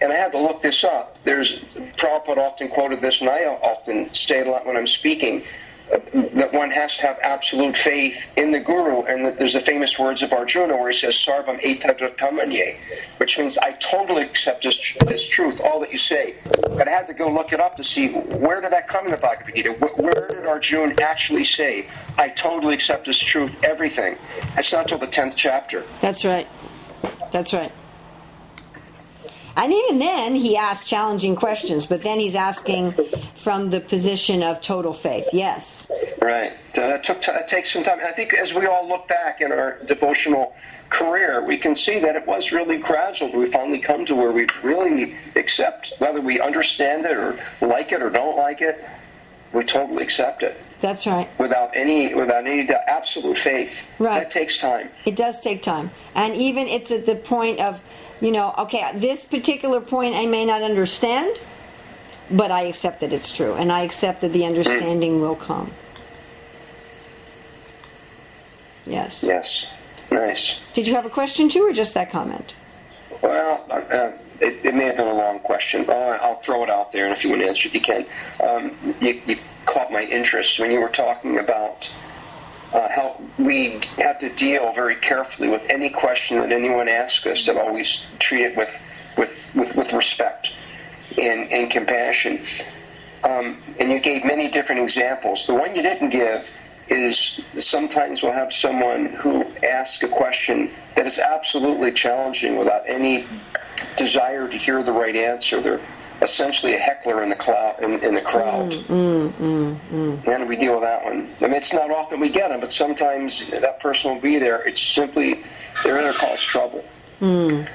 [0.00, 1.18] and I had to look this up.
[1.24, 1.58] There's,
[1.96, 5.44] Prabhupada often quoted this, and I often say it a lot when I'm speaking,
[5.88, 10.22] that one has to have absolute faith in the Guru, and there's the famous words
[10.22, 12.76] of Arjuna where he says, Sarvam etadrattamanye,
[13.18, 16.34] which means I totally accept this, this truth, all that you say.
[16.44, 19.12] But I had to go look it up to see where did that come in
[19.12, 19.72] the Bhagavad Gita?
[19.72, 21.86] Where did Arjuna actually say,
[22.18, 24.18] I totally accept this truth, everything?
[24.56, 25.84] It's not till the 10th chapter.
[26.00, 26.48] That's right.
[27.30, 27.70] That's right.
[29.56, 32.94] And even then, he asks challenging questions, but then he's asking
[33.36, 35.26] from the position of total faith.
[35.32, 35.90] Yes.
[36.20, 36.52] Right.
[36.52, 37.98] Uh, that took t- that takes some time.
[37.98, 40.54] And I think as we all look back in our devotional
[40.90, 43.32] career, we can see that it was really gradual.
[43.32, 48.02] We finally come to where we really accept, whether we understand it or like it
[48.02, 48.84] or don't like it,
[49.52, 51.28] we totally accept it That's right.
[51.38, 53.88] without any without any absolute faith.
[53.98, 54.20] Right.
[54.20, 54.90] That takes time.
[55.06, 55.90] It does take time.
[56.14, 57.80] And even it's at the point of,
[58.20, 61.36] you know, okay, at this particular point I may not understand,
[62.30, 63.54] but I accept that it's true.
[63.54, 65.70] And I accept that the understanding will come.
[68.86, 69.22] Yes.
[69.22, 69.66] Yes.
[70.10, 70.60] Nice.
[70.74, 72.54] Did you have a question too, or just that comment?
[73.22, 75.84] Well, uh, it, it may have been a long question.
[75.88, 78.06] I'll, I'll throw it out there, and if you want to answer it, you can.
[78.46, 81.90] Um, you, you caught my interest when you were talking about
[82.76, 87.48] uh, how we have to deal very carefully with any question that anyone asks us,
[87.48, 88.78] and always treat it with,
[89.16, 90.52] with, with, with respect
[91.16, 92.38] and, and compassion.
[93.24, 95.46] Um, and you gave many different examples.
[95.46, 96.50] The one you didn't give
[96.88, 103.26] is sometimes we'll have someone who asks a question that is absolutely challenging without any
[103.96, 105.62] desire to hear the right answer.
[105.62, 105.80] They're
[106.22, 108.72] essentially a heckler in the cloud in, in the crowd.
[108.72, 110.24] Mm, mm, mm.
[110.24, 111.28] How do we deal with that one?
[111.40, 114.66] I mean, it's not often we get them, but sometimes that person will be there.
[114.66, 115.42] It's simply
[115.82, 116.84] they're in a cause trouble.
[117.20, 117.68] Mm.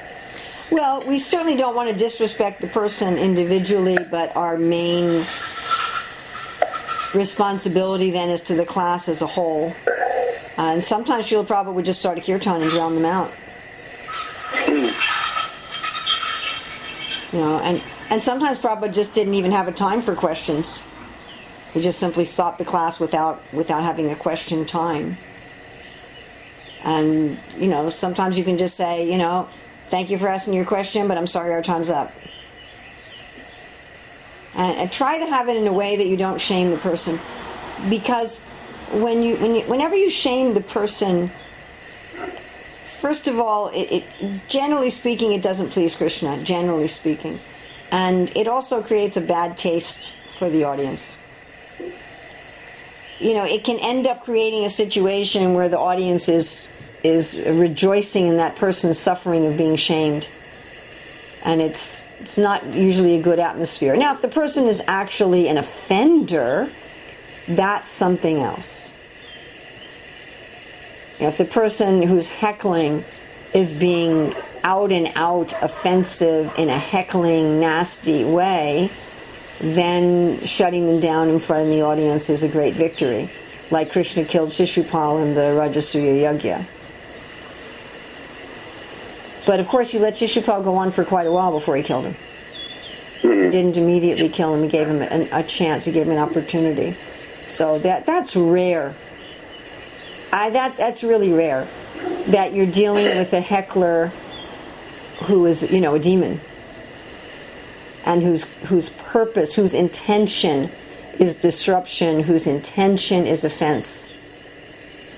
[0.71, 5.25] Well, we certainly don't want to disrespect the person individually, but our main
[7.13, 9.73] responsibility then is to the class as a whole.
[10.57, 13.31] Uh, and sometimes Srila Prabhupada would just start a kirtan and drown them out.
[17.33, 17.81] You know, and,
[18.11, 20.83] and sometimes Prabhupada just didn't even have a time for questions.
[21.73, 25.17] He just simply stopped the class without without having a question time.
[26.83, 29.47] And, you know, sometimes you can just say, you know,
[29.89, 32.11] thank you for asking your question, but I'm sorry our time's up.
[34.55, 37.17] And, and try to have it in a way that you don't shame the person.
[37.89, 38.43] Because
[38.91, 41.31] when you, when you whenever you shame the person,
[42.99, 47.39] first of all, it, it, generally speaking, it doesn't please Krishna, generally speaking.
[47.91, 51.17] And it also creates a bad taste for the audience
[53.21, 58.27] you know, it can end up creating a situation where the audience is is rejoicing
[58.27, 60.27] in that person's suffering of being shamed,
[61.43, 63.95] and it's it's not usually a good atmosphere.
[63.95, 66.69] Now, if the person is actually an offender,
[67.47, 68.89] that's something else.
[71.19, 73.03] if the person who's heckling
[73.53, 74.33] is being
[74.63, 78.89] out and out offensive in a heckling, nasty way,
[79.59, 83.29] then shutting them down in front of the audience is a great victory,
[83.69, 86.65] like Krishna killed Shishupal in the Rajasuya Yagya.
[89.45, 92.05] But of course, he let Shishupal go on for quite a while before he killed
[92.05, 92.15] him.
[93.21, 93.43] Mm-hmm.
[93.43, 94.63] He didn't immediately kill him.
[94.63, 95.85] He gave him an, a chance.
[95.85, 96.95] He gave him an opportunity.
[97.41, 98.95] So that that's rare.
[100.31, 101.67] I, that that's really rare.
[102.27, 104.11] That you're dealing with a heckler
[105.23, 106.39] who is, you know, a demon
[108.05, 110.69] and whose whose purpose, whose intention
[111.19, 114.11] is disruption, whose intention is offense.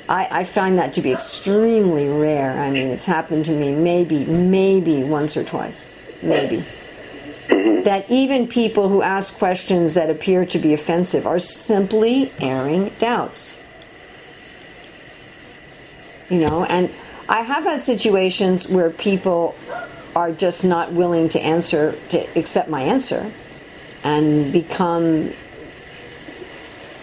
[0.09, 2.59] I, I find that to be extremely rare.
[2.59, 5.89] I mean, it's happened to me maybe, maybe once or twice,
[6.21, 6.65] maybe.
[7.47, 7.83] Mm-hmm.
[7.83, 13.57] That even people who ask questions that appear to be offensive are simply airing doubts.
[16.29, 16.89] You know, and
[17.27, 19.55] I have had situations where people
[20.15, 23.31] are just not willing to answer, to accept my answer,
[24.03, 25.31] and become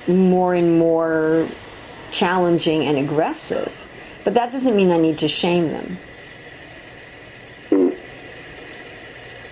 [0.06, 1.48] more and more
[2.10, 3.74] challenging and aggressive.
[4.24, 5.98] But that doesn't mean I need to shame them.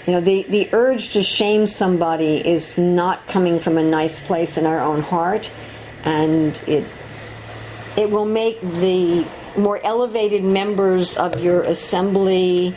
[0.07, 4.57] You know, the, the urge to shame somebody is not coming from a nice place
[4.57, 5.51] in our own heart,
[6.05, 6.85] and it
[7.97, 9.27] it will make the
[9.57, 12.75] more elevated members of your assembly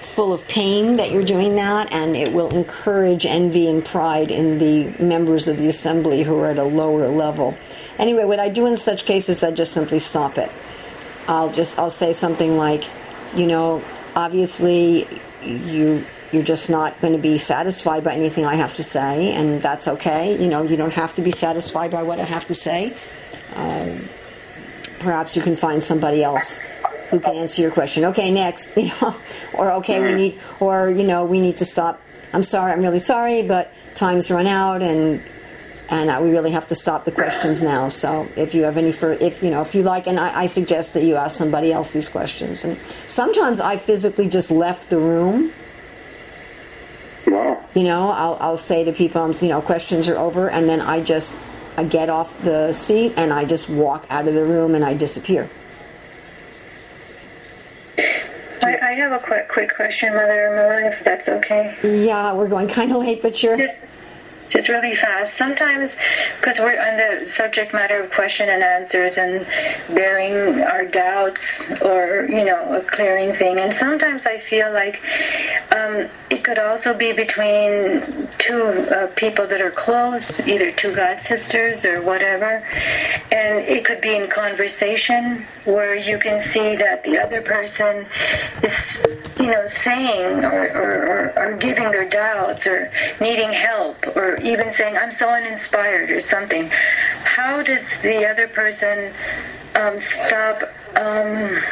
[0.00, 4.58] full of pain that you're doing that, and it will encourage envy and pride in
[4.58, 7.56] the members of the assembly who are at a lower level.
[7.98, 10.50] Anyway, what I do in such cases, I just simply stop it.
[11.28, 12.84] I'll just I'll say something like,
[13.34, 13.82] you know,
[14.14, 15.08] obviously
[15.42, 19.60] you you're just not going to be satisfied by anything I have to say, and
[19.62, 20.40] that's okay.
[20.42, 22.94] You know, you don't have to be satisfied by what I have to say.
[23.54, 24.00] Um,
[25.02, 26.58] perhaps you can find somebody else
[27.10, 28.04] who can answer your question.
[28.06, 29.14] Okay, next, you know,
[29.54, 32.00] or okay, we need, or you know, we need to stop.
[32.32, 35.22] I'm sorry, I'm really sorry, but time's run out, and
[35.90, 37.90] and uh, we really have to stop the questions now.
[37.90, 40.46] So if you have any for, if you know, if you like, and I, I
[40.46, 42.64] suggest that you ask somebody else these questions.
[42.64, 45.52] And sometimes I physically just left the room.
[47.26, 47.62] Wow.
[47.74, 51.02] You know, I'll I'll say to people, you know, questions are over, and then I
[51.02, 51.36] just
[51.76, 54.94] I get off the seat and I just walk out of the room and I
[54.94, 55.48] disappear.
[57.98, 61.76] I, I have a quick, quick question, Mother Urmila, if that's okay.
[61.82, 63.56] Yeah, we're going kind of late, but sure.
[63.56, 63.86] Just,
[64.52, 65.34] just really fast.
[65.34, 65.96] Sometimes,
[66.38, 69.46] because we're on the subject matter of question and answers and
[69.88, 75.00] bearing our doubts or, you know, clearing thing, and sometimes I feel like
[75.74, 81.20] um, it could also be between two uh, people that are close, either two God
[81.20, 82.66] sisters or whatever,
[83.32, 88.04] and it could be in conversation where you can see that the other person
[88.62, 89.02] is,
[89.38, 94.70] you know, saying or, or, or, or giving their doubts or needing help or even
[94.70, 96.68] saying, I'm so uninspired or something.
[97.24, 99.12] How does the other person
[99.74, 100.62] um, stop?
[100.96, 101.62] Um,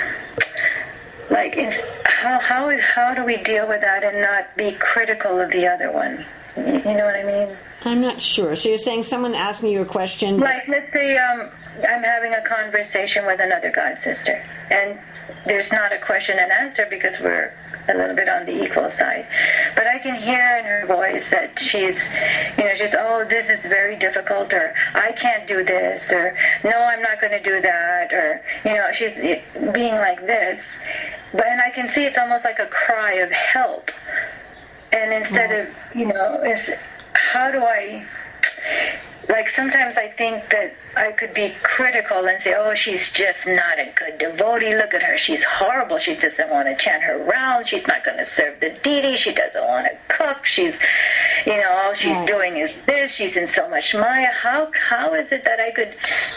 [1.30, 5.50] like, is, how, how, how do we deal with that and not be critical of
[5.50, 6.24] the other one?
[6.56, 7.56] You know what I mean?
[7.84, 8.56] I'm not sure.
[8.56, 10.38] So you're saying someone asked you a question?
[10.38, 11.48] Like, let's say um,
[11.88, 14.98] I'm having a conversation with another God sister, and
[15.46, 17.54] there's not a question and answer because we're
[17.88, 19.26] a little bit on the equal side.
[19.74, 22.10] But I can hear in her voice that she's,
[22.58, 26.76] you know, she's, oh, this is very difficult, or I can't do this, or no,
[26.78, 29.18] I'm not going to do that, or, you know, she's
[29.72, 30.72] being like this.
[31.32, 33.90] But, and I can see it's almost like a cry of help.
[34.92, 36.70] And instead of, you know, is
[37.12, 38.04] how do I
[39.30, 43.78] like sometimes I think that I could be critical and say, oh, she's just not
[43.78, 44.74] a good devotee.
[44.74, 45.16] Look at her.
[45.16, 45.98] She's horrible.
[45.98, 47.68] She doesn't want to chant her round.
[47.68, 49.16] She's not going to serve the deity.
[49.16, 50.44] She doesn't want to cook.
[50.44, 50.80] She's,
[51.46, 52.26] you know, all she's right.
[52.26, 53.12] doing is this.
[53.12, 54.32] She's in so much Maya.
[54.32, 55.94] How, how is it that I could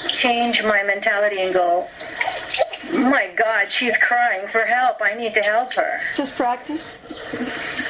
[0.07, 1.87] change my mentality and go,
[2.91, 5.01] my God, she's crying for help.
[5.01, 5.99] I need to help her.
[6.15, 6.99] Just practice.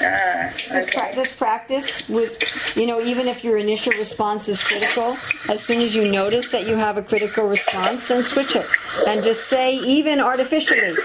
[0.01, 0.75] Uh, okay.
[0.75, 4.92] just, pra- just practice with, you know, even if your initial response is critical,
[5.49, 8.65] as soon as you notice that you have a critical response, then switch it.
[9.07, 10.95] And just say, even artificially,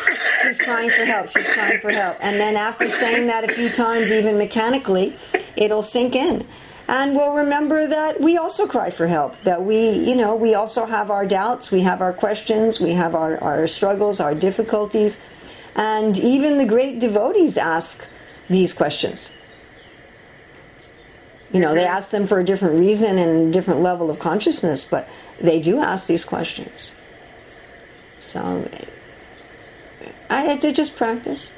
[0.43, 2.17] she's crying for help, she's crying for help.
[2.21, 5.17] And then after saying that a few times, even mechanically,
[5.57, 6.47] it'll sink in
[6.89, 10.87] and we'll remember that we also cry for help that we you know we also
[10.87, 15.21] have our doubts we have our questions we have our, our struggles our difficulties
[15.77, 18.07] and even the great devotees ask
[18.49, 19.31] these questions
[21.53, 24.85] you know they ask them for a different reason and a different level of consciousness
[24.85, 25.09] but
[25.41, 26.93] they do ask these questions
[28.21, 28.69] so
[30.29, 31.53] i had to just practice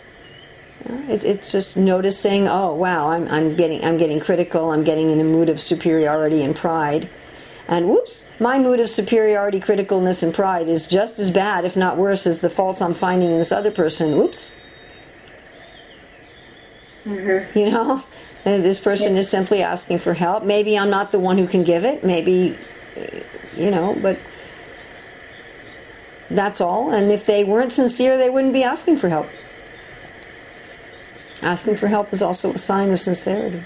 [0.84, 4.70] it's, it's just noticing, oh wow, I'm, I'm getting I'm getting critical.
[4.70, 7.08] I'm getting in a mood of superiority and pride,
[7.68, 11.96] and whoops, my mood of superiority, criticalness, and pride is just as bad, if not
[11.96, 14.16] worse, as the faults I'm finding in this other person.
[14.16, 14.52] Whoops.
[17.04, 17.58] Mm-hmm.
[17.58, 18.02] You know,
[18.44, 19.20] and this person yeah.
[19.20, 20.44] is simply asking for help.
[20.44, 22.02] Maybe I'm not the one who can give it.
[22.04, 22.56] Maybe,
[23.56, 24.18] you know, but
[26.30, 26.92] that's all.
[26.92, 29.28] And if they weren't sincere, they wouldn't be asking for help.
[31.42, 33.62] Asking for help is also a sign of sincerity.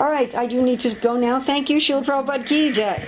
[0.00, 1.38] All right, I do need to go now.
[1.40, 3.06] Thank you, Srila Prabhupada Ki Jai.